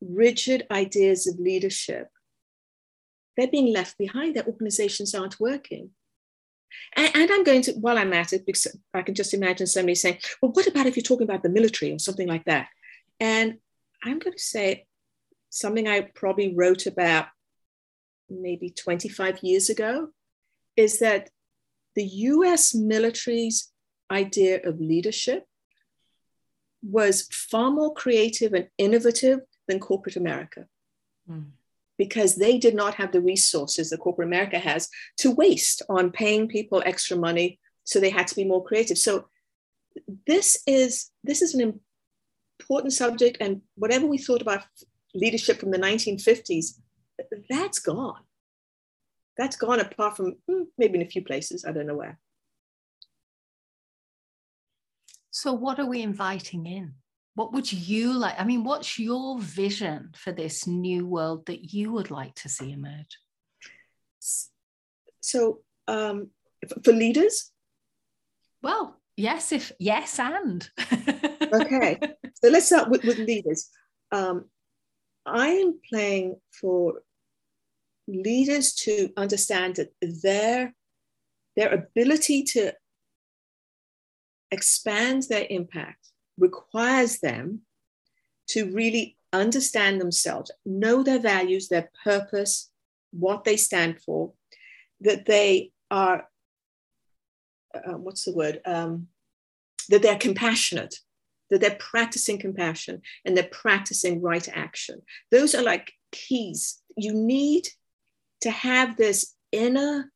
[0.00, 2.08] rigid ideas of leadership,
[3.36, 4.36] they're being left behind.
[4.36, 5.90] Their organizations aren't working.
[6.94, 9.96] And, and, I'm going to, while I'm at it, because I can just imagine somebody
[9.96, 12.68] saying, well, what about if you're talking about the military or something like that?
[13.18, 13.58] And
[14.04, 14.86] I'm going to say
[15.50, 17.26] something I probably wrote about
[18.28, 20.10] maybe 25 years ago
[20.76, 21.30] is that
[21.96, 23.72] the US military's
[24.10, 25.46] idea of leadership
[26.82, 30.66] was far more creative and innovative than corporate America.
[31.28, 31.50] Mm.
[32.02, 36.48] Because they did not have the resources that corporate America has to waste on paying
[36.48, 37.48] people extra money.
[37.84, 38.98] So they had to be more creative.
[38.98, 39.12] So
[40.26, 41.80] this is this is an
[42.60, 44.62] important subject, and whatever we thought about
[45.14, 46.66] leadership from the 1950s,
[47.50, 48.22] that's gone
[49.40, 52.18] that's gone apart from hmm, maybe in a few places i don't know where
[55.30, 56.94] so what are we inviting in
[57.40, 58.38] what would you like?
[58.38, 62.70] I mean, what's your vision for this new world that you would like to see
[62.70, 63.16] emerge?
[65.22, 66.28] So, um,
[66.84, 67.50] for leaders?
[68.62, 70.68] Well, yes, if yes, and.
[71.54, 71.98] okay,
[72.34, 73.70] so let's start with, with leaders.
[74.12, 74.50] Um,
[75.24, 77.00] I am playing for
[78.06, 80.74] leaders to understand that their
[81.56, 82.74] their ability to
[84.50, 87.60] expand their impact requires them
[88.48, 92.70] to really understand themselves, know their values, their purpose,
[93.12, 94.32] what they stand for,
[95.00, 96.28] that they are,
[97.74, 98.60] uh, what's the word?
[98.64, 99.08] Um,
[99.88, 100.96] that they're compassionate,
[101.50, 105.02] that they're practicing compassion and they're practicing right action.
[105.30, 106.80] Those are like keys.
[106.96, 107.68] You need
[108.42, 110.12] to have this inner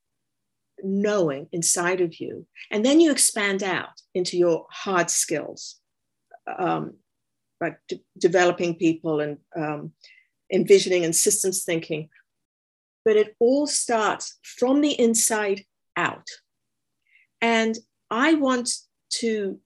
[0.83, 5.77] knowing inside of you, and then you expand out into your hard skills,
[6.47, 6.95] um,
[7.61, 9.93] like de- developing people and um,
[10.53, 12.09] envisioning and systems thinking.
[13.05, 15.65] But it all starts from the inside
[15.97, 16.27] out.
[17.41, 17.77] And
[18.11, 18.71] I want
[19.21, 19.59] to,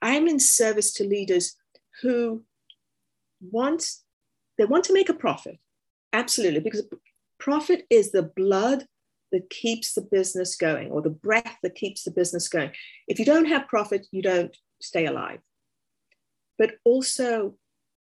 [0.00, 1.56] I'm in service to leaders
[2.02, 2.44] who
[3.40, 3.90] want,
[4.56, 5.58] they want to make a profit.
[6.12, 6.84] Absolutely, because
[7.38, 8.86] profit is the blood
[9.30, 12.70] that keeps the business going or the breath that keeps the business going.
[13.06, 15.40] If you don't have profit, you don't stay alive.
[16.58, 17.54] But also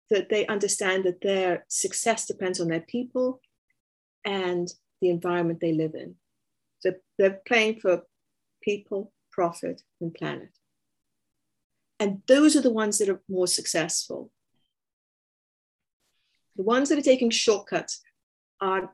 [0.10, 3.40] that they understand that their success depends on their people
[4.26, 6.16] and the environment they live in.
[6.80, 8.04] So they're playing for
[8.62, 10.50] people, profit, and planet.
[12.00, 14.32] And those are the ones that are more successful.
[16.58, 18.02] The ones that are taking shortcuts
[18.60, 18.94] are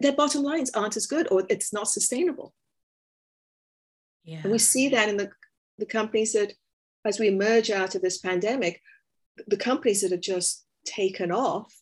[0.00, 2.54] their bottom lines aren't as good or it's not sustainable.
[4.24, 4.40] Yeah.
[4.42, 5.30] And we see that in the,
[5.78, 6.52] the companies that,
[7.06, 8.80] as we emerge out of this pandemic,
[9.46, 11.72] the companies that have just taken off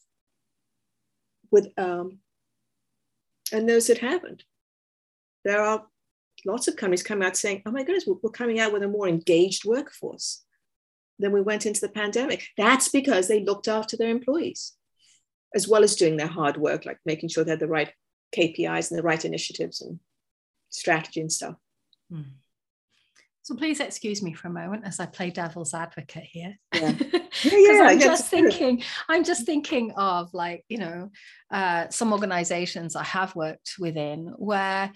[1.50, 2.18] with, um,
[3.52, 4.42] and those that haven't.
[5.44, 5.86] There are
[6.46, 9.08] lots of companies coming out saying, oh my goodness, we're coming out with a more
[9.08, 10.44] engaged workforce
[11.18, 12.48] than we went into the pandemic.
[12.56, 14.72] That's because they looked after their employees
[15.54, 17.92] as well as doing their hard work, like making sure they had the right
[18.36, 20.00] KPIs and the right initiatives and
[20.70, 21.54] strategy and stuff.
[22.10, 22.22] Hmm.
[23.44, 26.58] So please excuse me for a moment as I play devil's advocate here.
[26.72, 31.10] Yeah, yeah, yeah I'm just thinking, I'm just thinking of like, you know,
[31.50, 34.90] uh, some organizations I have worked within where,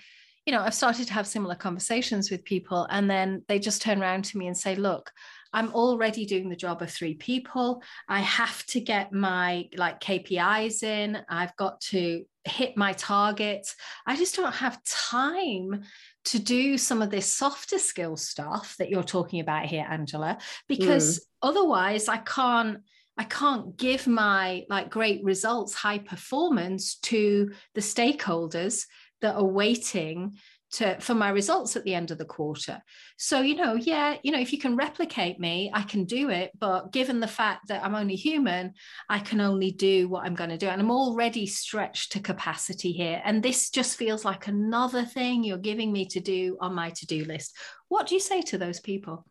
[0.47, 4.01] you know, I've started to have similar conversations with people and then they just turn
[4.01, 5.11] around to me and say, look,
[5.53, 7.83] I'm already doing the job of three people.
[8.09, 11.19] I have to get my like KPIs in.
[11.29, 13.75] I've got to hit my targets.
[14.07, 15.83] I just don't have time
[16.27, 21.19] to do some of this softer skill stuff that you're talking about here, Angela, because
[21.19, 21.23] mm.
[21.43, 22.79] otherwise I can't.
[23.21, 28.85] I can't give my like great results, high performance to the stakeholders
[29.23, 30.37] that are waiting
[30.71, 32.83] to for my results at the end of the quarter.
[33.17, 36.51] So you know yeah you know if you can replicate me i can do it
[36.59, 38.73] but given the fact that i'm only human
[39.09, 42.93] i can only do what i'm going to do and i'm already stretched to capacity
[42.93, 46.91] here and this just feels like another thing you're giving me to do on my
[46.91, 47.57] to-do list.
[47.89, 49.27] What do you say to those people?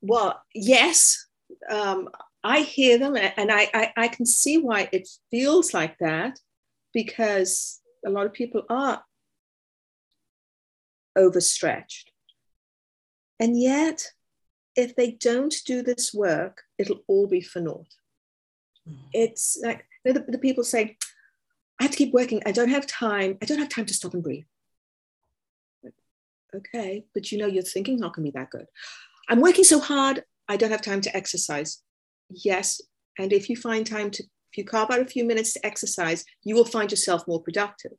[0.00, 1.26] Well yes
[1.70, 2.08] um,
[2.44, 6.38] i hear them and I, I i can see why it feels like that
[6.92, 9.02] because a lot of people are
[11.18, 12.10] overstretched.
[13.40, 14.06] And yet,
[14.76, 17.86] if they don't do this work, it'll all be for naught.
[18.88, 19.08] Mm-hmm.
[19.12, 20.96] It's like the, the people say,
[21.80, 22.42] I have to keep working.
[22.46, 23.38] I don't have time.
[23.42, 24.44] I don't have time to stop and breathe.
[26.54, 28.66] Okay, but you know your thinking's not going to be that good.
[29.28, 30.24] I'm working so hard.
[30.48, 31.82] I don't have time to exercise.
[32.30, 32.80] Yes,
[33.18, 36.24] and if you find time to, if you carve out a few minutes to exercise,
[36.44, 37.92] you will find yourself more productive.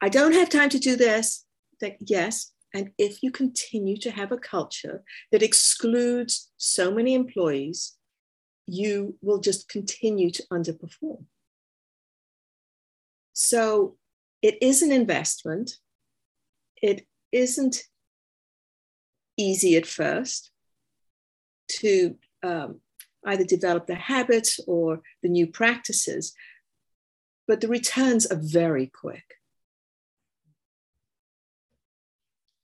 [0.00, 1.43] I don't have time to do this
[1.80, 7.96] that yes, and if you continue to have a culture that excludes so many employees,
[8.66, 11.24] you will just continue to underperform.
[13.32, 13.96] So
[14.42, 15.78] it is an investment.
[16.82, 17.84] It isn't
[19.36, 20.50] easy at first
[21.68, 22.80] to um,
[23.24, 26.34] either develop the habits or the new practices,
[27.46, 29.24] but the returns are very quick.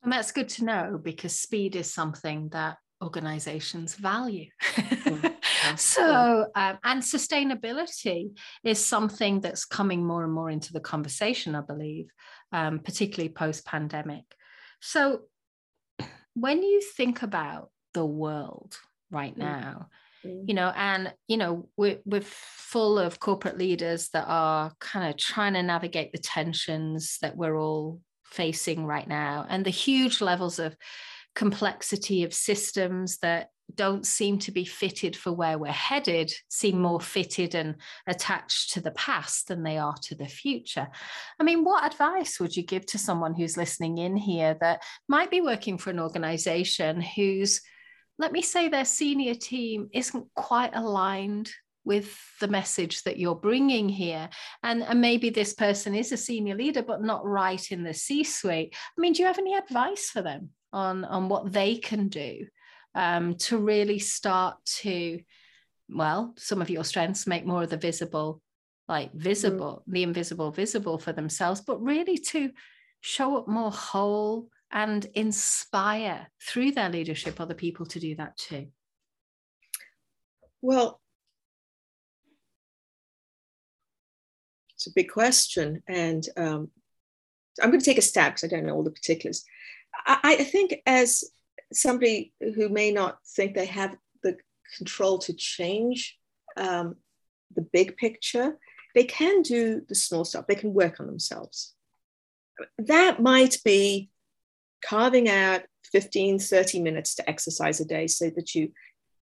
[0.03, 4.51] And that's good to know because speed is something that organizations value.
[5.77, 11.63] so, um, and sustainability is something that's coming more and more into the conversation, I
[11.63, 12.11] believe,
[12.53, 14.25] um, particularly post pandemic.
[14.81, 15.23] So,
[16.35, 18.79] when you think about the world
[19.11, 19.89] right now
[20.25, 20.45] mm.
[20.47, 25.17] you know and you know we're, we're full of corporate leaders that are kind of
[25.17, 30.59] trying to navigate the tensions that we're all facing right now and the huge levels
[30.59, 30.77] of
[31.35, 37.01] complexity of systems that don't seem to be fitted for where we're headed seem more
[37.01, 37.77] fitted and
[38.07, 40.89] attached to the past than they are to the future.
[41.39, 45.31] I mean, what advice would you give to someone who's listening in here that might
[45.31, 47.61] be working for an organization whose,
[48.19, 51.51] let me say, their senior team isn't quite aligned
[51.85, 54.29] with the message that you're bringing here
[54.63, 58.23] and, and maybe this person is a senior leader but not right in the c
[58.23, 62.09] suite i mean do you have any advice for them on on what they can
[62.09, 62.47] do
[62.95, 65.21] um, to really start to,
[65.89, 68.41] well, some of your strengths make more of the visible,
[68.89, 69.93] like visible, mm.
[69.93, 72.51] the invisible visible for themselves, but really to
[73.01, 78.69] show up more whole and inspire through their leadership other people to do that too?
[80.63, 81.00] Well,
[84.81, 85.83] it's a big question.
[85.87, 86.71] And um,
[87.63, 89.45] I'm going to take a stab because I don't know all the particulars.
[90.07, 91.23] I, I think as
[91.71, 94.39] somebody who may not think they have the
[94.79, 96.19] control to change
[96.57, 96.97] um,
[97.55, 98.57] the big picture,
[98.95, 100.47] they can do the small stuff.
[100.47, 101.75] They can work on themselves.
[102.79, 104.09] That might be
[104.83, 105.61] carving out
[105.93, 108.73] 15, 30 minutes to exercise a day so that you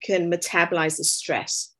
[0.04, 1.74] can metabolize the stress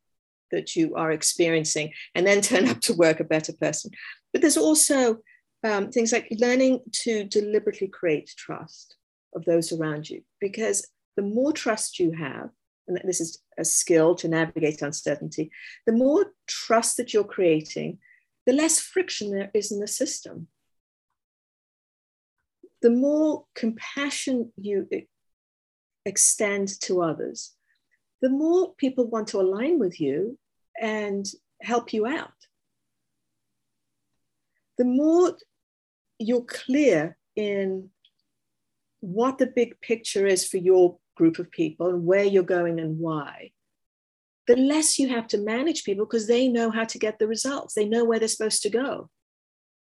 [0.50, 3.90] that you are experiencing and then turn up to work a better person.
[4.32, 5.18] But there's also
[5.64, 8.96] um, things like learning to deliberately create trust
[9.34, 10.22] of those around you.
[10.40, 10.86] Because
[11.16, 12.50] the more trust you have,
[12.86, 15.50] and this is a skill to navigate uncertainty,
[15.86, 17.98] the more trust that you're creating,
[18.46, 20.48] the less friction there is in the system.
[22.80, 24.88] The more compassion you
[26.06, 27.54] extend to others,
[28.20, 30.38] the more people want to align with you
[30.80, 31.26] and
[31.60, 32.32] help you out.
[34.76, 35.36] The more
[36.18, 37.90] you're clear in
[39.00, 42.98] what the big picture is for your group of people and where you're going and
[42.98, 43.50] why,
[44.46, 47.74] the less you have to manage people because they know how to get the results.
[47.74, 49.10] They know where they're supposed to go.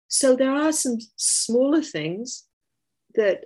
[0.07, 2.45] So there are some smaller things
[3.15, 3.45] that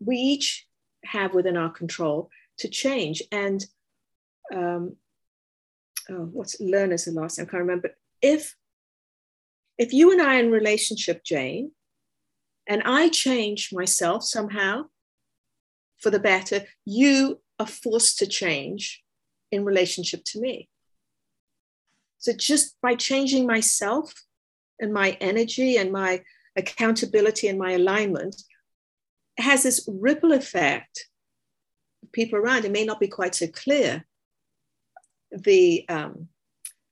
[0.00, 0.66] we each
[1.04, 3.22] have within our control to change.
[3.32, 3.64] And
[4.54, 4.96] um,
[6.10, 7.90] oh, what's learn is the last I can't remember.
[8.22, 8.54] If
[9.78, 11.72] if you and I are in relationship, Jane,
[12.66, 14.84] and I change myself somehow
[16.00, 19.02] for the better, you are forced to change
[19.52, 20.68] in relationship to me.
[22.18, 24.12] So just by changing myself
[24.80, 26.22] and my energy and my
[26.56, 28.34] accountability and my alignment
[29.38, 31.06] has this ripple effect.
[32.16, 34.06] People around it may not be quite so clear
[35.30, 36.28] the um,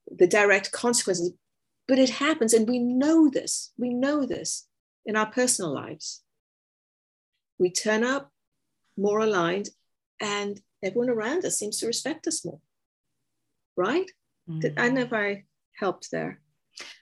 [0.07, 1.33] the direct consequences,
[1.87, 3.73] but it happens, and we know this.
[3.75, 4.67] We know this
[5.03, 6.21] in our personal lives.
[7.57, 8.29] We turn up
[8.95, 9.69] more aligned,
[10.21, 12.59] and everyone around us seems to respect us more.
[13.75, 14.11] Right?
[14.47, 14.73] Mm.
[14.77, 16.39] I know if I helped there.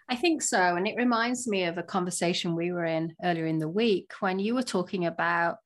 [0.07, 0.77] I think so.
[0.77, 4.39] And it reminds me of a conversation we were in earlier in the week when
[4.39, 5.57] you were talking about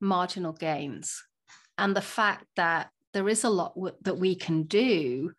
[0.00, 1.22] marginal gains
[1.80, 5.32] and the fact that there is a lot w- that we can do,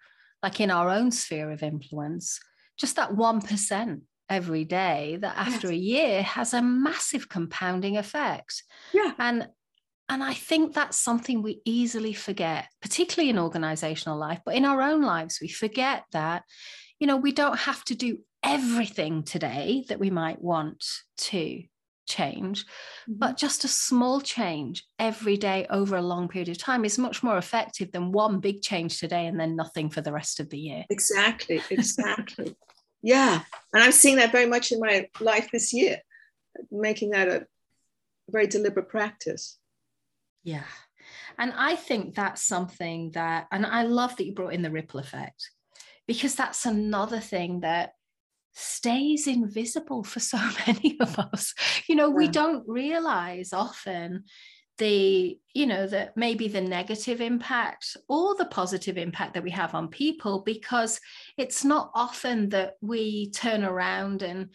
[0.44, 2.40] like in our own sphere of influence,
[2.78, 5.72] just that 1% every day that after yes.
[5.72, 8.64] a year has a massive compounding effect.
[8.94, 9.12] Yeah.
[9.20, 9.48] And
[10.10, 14.82] and I think that's something we easily forget, particularly in organizational life, but in our
[14.82, 16.44] own lives, we forget that,
[17.00, 20.84] you know, we don't have to do everything today that we might want
[21.18, 21.64] to
[22.08, 23.14] change, mm-hmm.
[23.18, 27.24] but just a small change every day over a long period of time is much
[27.24, 30.60] more effective than one big change today and then nothing for the rest of the
[30.60, 30.86] year.
[30.90, 32.56] Exactly, exactly.
[33.02, 33.42] Yeah.
[33.74, 36.00] And I'm seeing that very much in my life this year,
[36.72, 37.48] making that a
[38.30, 39.58] very deliberate practice.
[40.44, 40.64] Yeah.
[41.38, 45.00] And I think that's something that, and I love that you brought in the ripple
[45.00, 45.50] effect
[46.08, 47.94] because that's another thing that
[48.54, 50.38] stays invisible for so
[50.68, 51.54] many of us.
[51.88, 52.16] You know, yeah.
[52.16, 54.26] we don't realize often
[54.78, 59.76] the you know that maybe the negative impact or the positive impact that we have
[59.76, 61.00] on people because
[61.38, 64.50] it's not often that we turn around and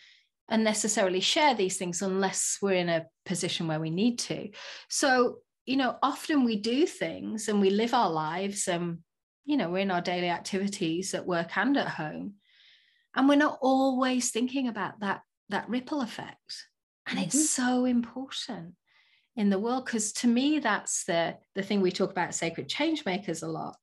[0.48, 4.48] and necessarily share these things unless we're in a position where we need to
[4.88, 8.98] so you know often we do things and we live our lives and
[9.44, 12.34] you know we're in our daily activities at work and at home
[13.16, 16.66] and we're not always thinking about that that ripple effect.
[17.06, 17.28] And mm-hmm.
[17.28, 18.74] it's so important
[19.36, 23.04] in the world because to me that's the the thing we talk about sacred change
[23.04, 23.76] makers a lot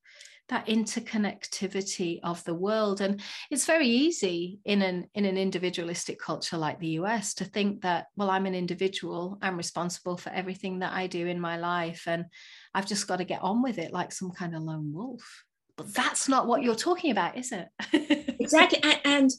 [0.50, 3.02] that interconnectivity of the world.
[3.02, 7.82] And it's very easy in an in an individualistic culture like the US to think
[7.82, 12.04] that well I'm an individual I'm responsible for everything that I do in my life
[12.08, 12.26] and
[12.74, 15.44] I've just got to get on with it like some kind of lone wolf
[15.78, 17.68] but that's not what you're talking about is it
[18.40, 19.32] exactly and,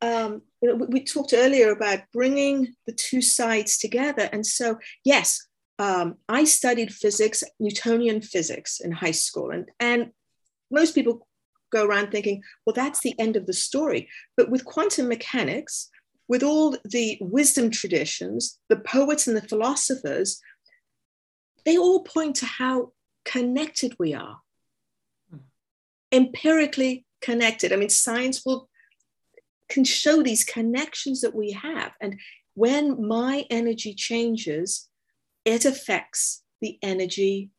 [0.00, 6.44] um, we talked earlier about bringing the two sides together and so yes um, I
[6.44, 10.10] studied physics, Newtonian physics in high school, and, and
[10.70, 11.26] most people
[11.70, 14.08] go around thinking, well, that's the end of the story.
[14.36, 15.88] But with quantum mechanics,
[16.26, 20.40] with all the wisdom traditions, the poets and the philosophers,
[21.64, 22.92] they all point to how
[23.24, 24.38] connected we are.
[26.12, 27.72] Empirically connected.
[27.72, 28.68] I mean, science will
[29.68, 31.92] can show these connections that we have.
[32.00, 32.18] And
[32.54, 34.88] when my energy changes,
[35.44, 37.50] it affects the energy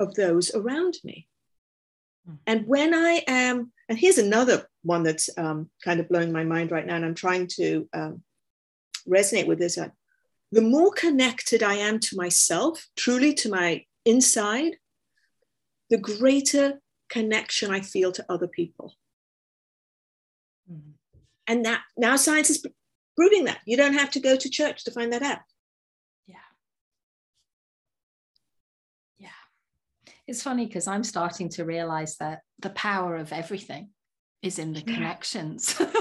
[0.00, 1.28] of those around me.
[2.46, 6.70] And when I am, and here's another one that's um, kind of blowing my mind
[6.70, 8.22] right now, and I'm trying to um,
[9.08, 9.78] resonate with this.
[9.78, 9.88] Uh,
[10.52, 14.76] the more connected I am to myself, truly to my inside,
[15.90, 18.94] the greater connection I feel to other people.
[20.70, 20.90] Mm-hmm.
[21.46, 22.64] And that now science is
[23.16, 23.58] proving that.
[23.66, 25.38] You don't have to go to church to find that out.
[26.26, 26.36] Yeah.
[29.18, 29.28] Yeah.
[30.26, 33.90] It's funny because I'm starting to realize that the power of everything
[34.42, 34.94] is in the yeah.
[34.94, 35.80] connections.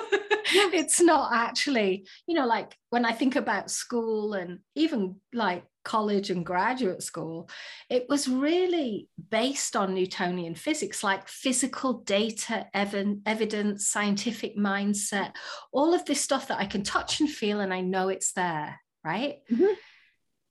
[0.74, 6.30] it's not actually, you know, like when I think about school and even like college
[6.30, 7.50] and graduate school,
[7.90, 15.32] it was really based on Newtonian physics, like physical data, ev- evidence, scientific mindset,
[15.72, 18.80] all of this stuff that I can touch and feel and I know it's there,
[19.04, 19.38] right?
[19.52, 19.74] Mm-hmm.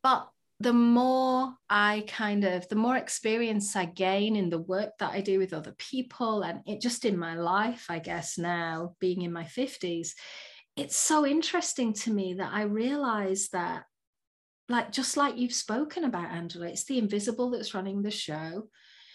[0.02, 0.28] But
[0.58, 5.20] the more I kind of, the more experience I gain in the work that I
[5.20, 9.32] do with other people and it just in my life, I guess now being in
[9.32, 10.10] my 50s,
[10.76, 13.84] it's so interesting to me that I realize that,
[14.68, 18.68] like, just like you've spoken about, Angela, it's the invisible that's running the show.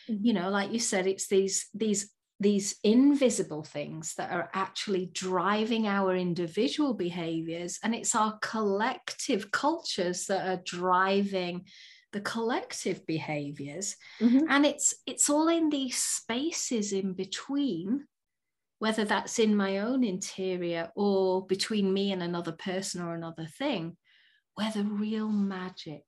[0.09, 0.25] Mm-hmm.
[0.25, 2.11] You know, like you said, it's these, these
[2.41, 10.25] these invisible things that are actually driving our individual behaviors and it's our collective cultures
[10.25, 11.63] that are driving
[12.13, 14.39] the collective behaviors mm-hmm.
[14.49, 18.05] and it's it's all in these spaces in between
[18.79, 23.95] whether that's in my own interior or between me and another person or another thing
[24.55, 26.03] where the real magic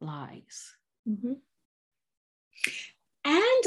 [0.00, 0.74] lies
[1.08, 1.34] mm-hmm.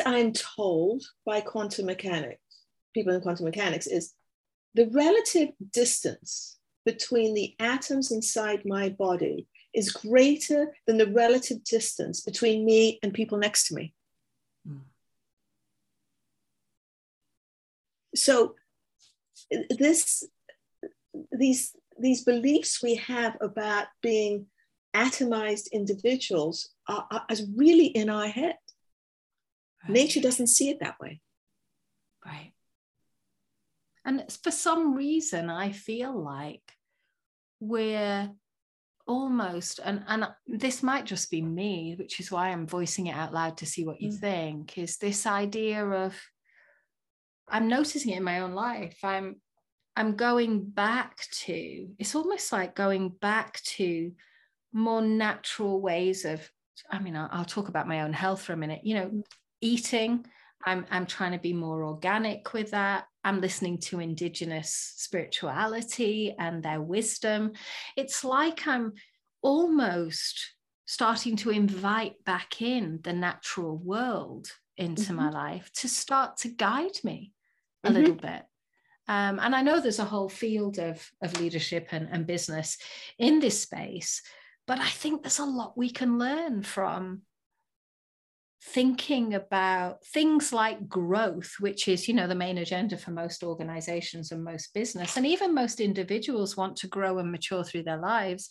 [0.05, 2.41] I'm told by quantum mechanics,
[2.93, 4.13] people in quantum mechanics, is
[4.75, 12.21] the relative distance between the atoms inside my body is greater than the relative distance
[12.21, 13.93] between me and people next to me.
[14.67, 14.81] Mm.
[18.15, 18.55] So
[19.69, 20.23] this
[21.31, 24.47] these these beliefs we have about being
[24.95, 28.55] atomized individuals are, are, are really in our head.
[29.87, 31.21] Nature doesn't see it that way.
[32.25, 32.53] Right.
[34.05, 36.63] And for some reason, I feel like
[37.59, 38.29] we're
[39.07, 43.33] almost, and, and this might just be me, which is why I'm voicing it out
[43.33, 44.19] loud to see what you mm.
[44.19, 46.15] think, is this idea of
[47.47, 48.97] I'm noticing it in my own life.
[49.03, 49.37] I'm
[49.95, 54.11] I'm going back to, it's almost like going back to
[54.71, 56.49] more natural ways of
[56.89, 58.81] I mean, I'll, I'll, talk about my own health for a minute.
[58.83, 59.23] You know,
[59.63, 60.25] eating.
[60.65, 63.05] I'm, I'm trying to be more organic with that.
[63.23, 67.53] I'm listening to indigenous spirituality and their wisdom.
[67.95, 68.93] It's like I'm
[69.41, 70.53] almost
[70.85, 74.47] starting to invite back in the natural world
[74.77, 75.15] into mm-hmm.
[75.15, 77.33] my life to start to guide me
[77.83, 77.97] a mm-hmm.
[77.97, 78.43] little bit.
[79.07, 82.77] Um, and I know there's a whole field of, of leadership and, and business
[83.19, 84.21] in this space,
[84.65, 87.23] but I think there's a lot we can learn from
[88.65, 94.31] thinking about things like growth which is you know the main agenda for most organizations
[94.31, 98.49] and most business and even most individuals want to grow and mature through their lives.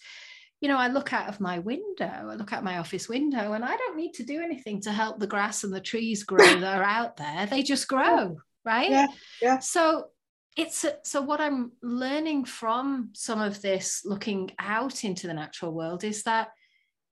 [0.60, 3.64] You know i look out of my window i look out my office window and
[3.64, 6.78] i don't need to do anything to help the grass and the trees grow that
[6.78, 7.46] are out there.
[7.46, 8.90] They just grow right?
[8.90, 9.06] Yeah
[9.40, 9.58] yeah.
[9.58, 10.08] So
[10.56, 15.72] it's a, so what i'm learning from some of this looking out into the natural
[15.72, 16.48] world is that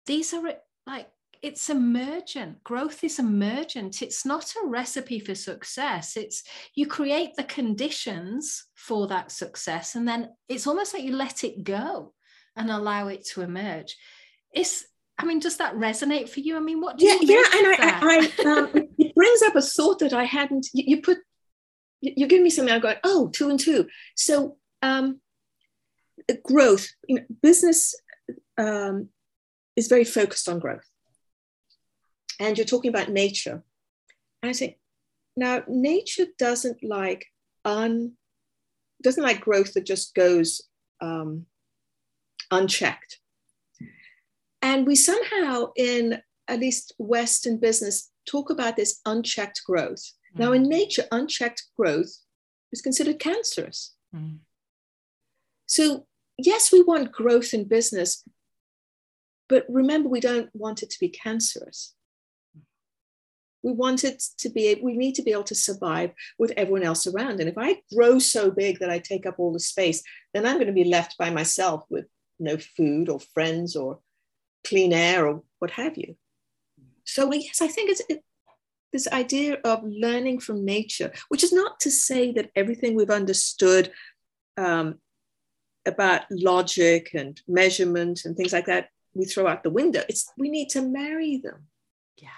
[0.07, 0.43] these are
[0.87, 1.09] like
[1.43, 6.43] it's emergent growth is emergent it's not a recipe for success it's
[6.75, 11.65] you create the conditions for that success and then it's almost like you let it
[11.65, 12.13] go
[12.57, 13.97] and allow it to emerge
[14.53, 14.85] it's
[15.21, 16.57] I mean, does that resonate for you?
[16.57, 19.55] I mean, what do yeah, you yeah, and I, I, I um, it brings up
[19.55, 20.69] a thought that I hadn't.
[20.73, 21.19] You, you put,
[22.01, 22.75] you give me something.
[22.75, 23.87] I go, oh, two and two.
[24.17, 25.21] So, um,
[26.43, 26.89] growth.
[27.07, 27.95] You know, business
[28.57, 29.11] um,
[29.77, 30.90] is very focused on growth,
[32.41, 33.63] and you're talking about nature.
[34.43, 34.77] And I think
[35.37, 37.27] now nature doesn't like
[37.65, 38.15] un
[39.03, 40.63] doesn't like growth that just goes
[41.01, 41.47] um,
[42.51, 43.19] unchecked.
[44.63, 50.13] And we somehow, in at least Western business, talk about this unchecked growth.
[50.37, 50.41] Mm.
[50.41, 52.15] Now, in nature, unchecked growth
[52.73, 53.95] is considered cancerous.
[54.15, 54.41] Mm.
[55.65, 58.23] So, yes, we want growth in business,
[59.49, 61.95] but remember, we don't want it to be cancerous.
[63.63, 67.07] We want it to be, we need to be able to survive with everyone else
[67.07, 67.41] around.
[67.41, 70.03] And if I grow so big that I take up all the space,
[70.33, 72.07] then I'm going to be left by myself with
[72.39, 74.01] no food or friends or
[74.67, 76.17] clean air or what have you.
[77.05, 78.23] So, yes, I think it's it,
[78.93, 83.93] this idea of learning from nature, which is not to say that everything we've understood
[84.57, 84.97] um,
[85.87, 90.03] about logic and measurement and things like that we throw out the window.
[90.09, 91.67] It's we need to marry them.
[92.17, 92.29] Yeah.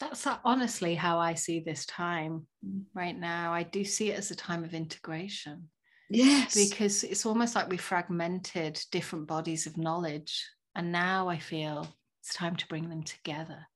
[0.00, 2.82] That's honestly how I see this time mm.
[2.94, 3.52] right now.
[3.52, 5.68] I do see it as a time of integration.
[6.10, 6.54] Yes.
[6.54, 10.44] Because it's almost like we fragmented different bodies of knowledge.
[10.74, 11.88] And now I feel
[12.22, 13.66] it's time to bring them together.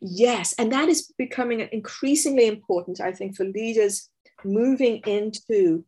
[0.00, 0.54] Yes.
[0.58, 4.08] And that is becoming increasingly important, I think, for leaders
[4.44, 5.84] moving into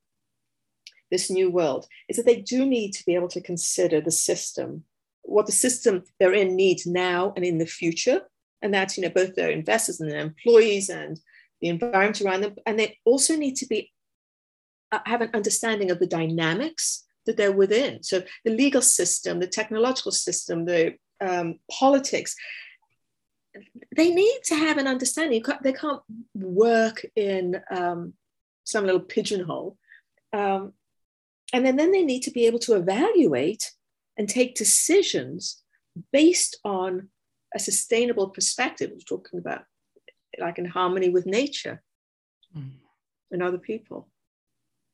[1.11, 4.85] this new world, is that they do need to be able to consider the system,
[5.23, 8.23] what the system they're in needs now and in the future.
[8.63, 11.19] And that's, you know, both their investors and their employees and
[11.61, 12.57] the environment around them.
[12.67, 13.93] And they also need to be
[14.91, 18.03] uh, have an understanding of the dynamics that they're within.
[18.03, 22.35] So the legal system, the technological system, the um, politics,
[23.97, 25.43] they need to have an understanding.
[25.63, 26.01] They can't
[26.35, 28.15] work in um,
[28.65, 29.77] some little pigeonhole.
[30.33, 30.73] Um,
[31.53, 33.73] and then, then they need to be able to evaluate
[34.17, 35.63] and take decisions
[36.13, 37.09] based on
[37.55, 38.91] a sustainable perspective.
[38.93, 39.63] We're talking about
[40.39, 41.83] like in harmony with nature
[42.57, 42.71] mm.
[43.31, 44.09] and other people.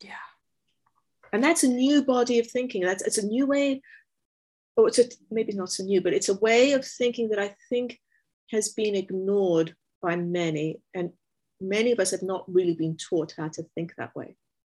[0.00, 0.12] Yeah.
[1.32, 2.82] And that's a new body of thinking.
[2.82, 3.82] That's it's a new way,
[4.76, 7.56] or it's a, maybe not so new, but it's a way of thinking that I
[7.68, 7.98] think
[8.50, 10.80] has been ignored by many.
[10.94, 11.10] And
[11.60, 14.36] many of us have not really been taught how to think that way.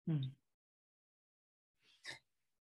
[0.07, 0.29] Hmm.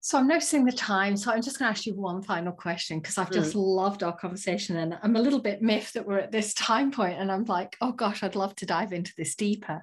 [0.05, 1.15] So I'm noticing the time.
[1.15, 3.61] So I'm just going to ask you one final question because I've just mm.
[3.63, 7.21] loved our conversation and I'm a little bit miffed that we're at this time point
[7.21, 9.81] and I'm like, oh gosh, I'd love to dive into this deeper.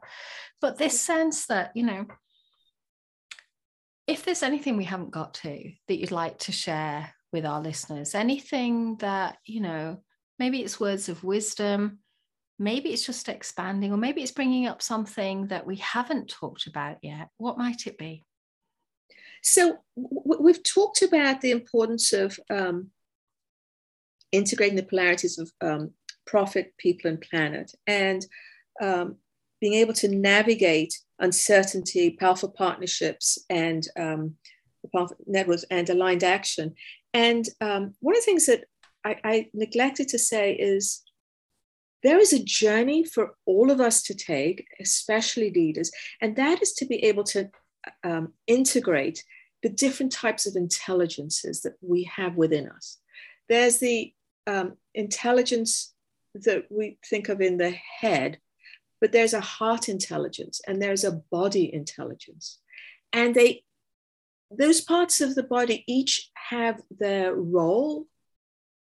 [0.60, 2.04] But this sense that, you know,
[4.06, 8.14] if there's anything we haven't got to that you'd like to share with our listeners,
[8.14, 10.02] anything that, you know,
[10.38, 12.00] maybe it's words of wisdom,
[12.58, 16.98] maybe it's just expanding, or maybe it's bringing up something that we haven't talked about
[17.00, 18.26] yet, what might it be?
[19.42, 22.90] So, w- we've talked about the importance of um,
[24.32, 25.92] integrating the polarities of um,
[26.26, 28.24] profit, people, and planet, and
[28.80, 29.16] um,
[29.60, 34.36] being able to navigate uncertainty, powerful partnerships, and um,
[35.26, 36.74] networks and aligned action.
[37.12, 38.64] And um, one of the things that
[39.04, 41.02] I, I neglected to say is
[42.02, 46.72] there is a journey for all of us to take, especially leaders, and that is
[46.74, 47.50] to be able to
[48.04, 49.24] um, integrate
[49.62, 52.98] the different types of intelligences that we have within us.
[53.48, 54.12] There's the
[54.46, 55.92] um, intelligence
[56.34, 57.70] that we think of in the
[58.00, 58.38] head,
[59.00, 62.58] but there's a heart intelligence and there's a body intelligence.
[63.12, 63.64] And they
[64.50, 68.06] those parts of the body each have their role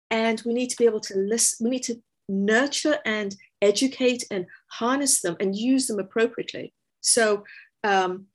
[0.09, 4.45] and we need to be able to listen we need to nurture and educate and
[4.67, 7.43] harness them and use them appropriately so
[7.83, 8.27] um,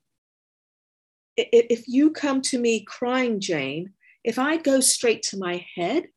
[1.35, 3.91] if you come to me crying jane
[4.23, 6.07] if i go straight to my head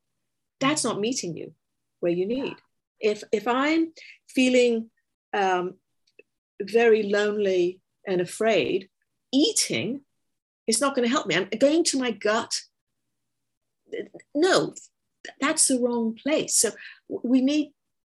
[0.61, 1.53] that's not meeting you
[2.01, 2.55] where you need
[3.01, 3.93] if if i'm
[4.29, 4.91] feeling
[5.33, 5.75] um,
[6.61, 8.89] very lonely and afraid,
[9.33, 10.03] eating
[10.67, 11.37] is not going to help me.
[11.37, 12.53] I'm going to my gut.
[14.35, 14.75] No,
[15.41, 16.57] that's the wrong place.
[16.57, 16.71] So
[17.09, 17.73] we need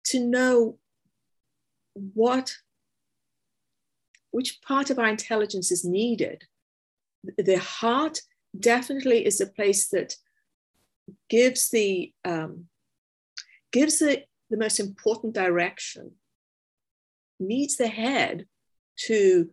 [0.07, 0.79] to know
[1.95, 2.55] what,
[4.31, 6.45] which part of our intelligence is needed.
[7.37, 8.21] The heart
[8.59, 10.17] definitely is a place that
[11.29, 12.67] gives the um,
[13.73, 16.13] gives the, the most important direction
[17.39, 18.47] needs the head
[19.07, 19.51] to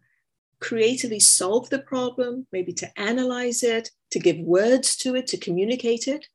[0.59, 6.07] creatively solve the problem, maybe to analyze it, to give words to it, to communicate
[6.07, 6.27] it.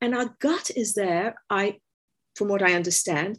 [0.00, 1.78] And our gut is there, I,
[2.34, 3.38] from what I understand,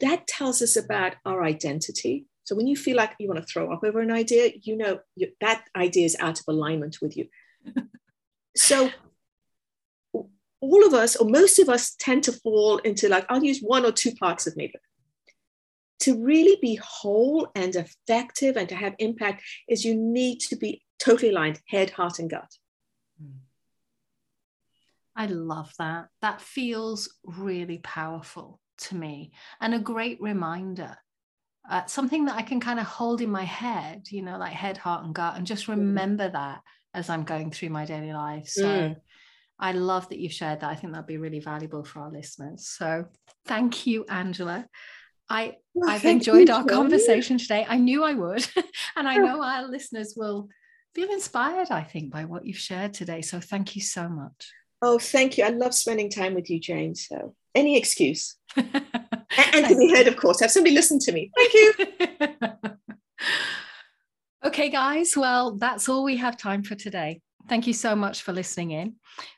[0.00, 2.26] that tells us about our identity.
[2.44, 5.00] So when you feel like you want to throw up over an idea, you know
[5.16, 7.28] you, that idea is out of alignment with you.
[8.56, 8.90] so
[10.60, 13.84] all of us, or most of us, tend to fall into like, I'll use one
[13.84, 14.72] or two parts of me.
[16.00, 20.82] To really be whole and effective and to have impact is you need to be
[20.98, 22.50] totally aligned, head, heart, and gut.
[23.20, 23.38] Hmm.
[25.16, 26.08] I love that.
[26.20, 30.96] That feels really powerful to me and a great reminder.
[31.68, 34.76] Uh, something that I can kind of hold in my head, you know, like head,
[34.76, 35.70] heart, and gut, and just mm.
[35.70, 36.60] remember that
[36.92, 38.48] as I'm going through my daily life.
[38.48, 38.96] So mm.
[39.58, 40.70] I love that you've shared that.
[40.70, 42.68] I think that'd be really valuable for our listeners.
[42.68, 43.06] So
[43.46, 44.66] thank you, Angela.
[45.28, 47.64] I well, I've enjoyed our conversation today.
[47.66, 48.46] I knew I would,
[48.96, 50.48] and I know our listeners will
[50.94, 51.70] feel inspired.
[51.70, 53.22] I think by what you've shared today.
[53.22, 54.52] So thank you so much.
[54.82, 55.44] Oh, thank you.
[55.44, 56.94] I love spending time with you, Jane.
[56.94, 58.36] So any excuse,
[59.52, 60.40] and to be heard, of course.
[60.40, 61.30] Have somebody listen to me.
[61.36, 61.72] Thank you.
[64.46, 65.16] okay, guys.
[65.16, 67.20] Well, that's all we have time for today.
[67.46, 68.94] Thank you so much for listening in.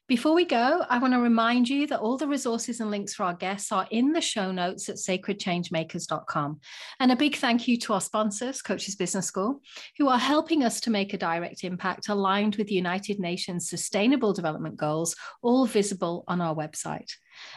[0.07, 3.25] Before we go, I want to remind you that all the resources and links for
[3.25, 6.61] our guests are in the show notes at sacredchangemakers.com.
[7.01, 9.61] And a big thank you to our sponsors, Coaches Business School,
[9.99, 14.33] who are helping us to make a direct impact aligned with the United Nations Sustainable
[14.33, 17.11] Development Goals, all visible on our website.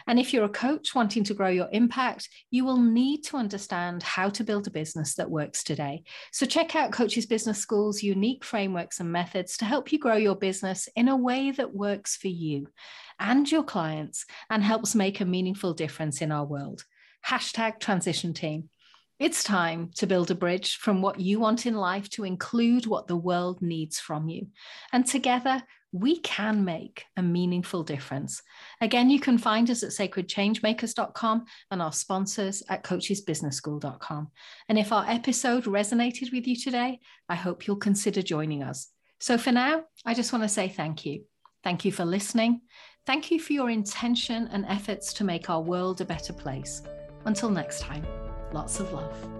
[0.06, 4.02] And if you're a coach wanting to grow your impact, you will need to understand
[4.02, 6.02] how to build a business that works today.
[6.32, 10.36] So check out Coaches Business School's unique frameworks and methods to help you grow your
[10.36, 12.68] business in a way that works for you
[13.18, 16.84] and your clients and helps make a meaningful difference in our world.
[17.26, 18.70] Hashtag transition team.
[19.18, 23.06] It's time to build a bridge from what you want in life to include what
[23.06, 24.46] the world needs from you.
[24.92, 25.62] And together,
[25.92, 28.42] we can make a meaningful difference.
[28.80, 34.28] Again, you can find us at sacredchangemakers.com and our sponsors at coachesbusinessschool.com.
[34.68, 38.88] And if our episode resonated with you today, I hope you'll consider joining us.
[39.18, 41.24] So for now, I just want to say thank you.
[41.62, 42.62] Thank you for listening.
[43.06, 46.82] Thank you for your intention and efforts to make our world a better place.
[47.24, 48.06] Until next time,
[48.52, 49.39] lots of love.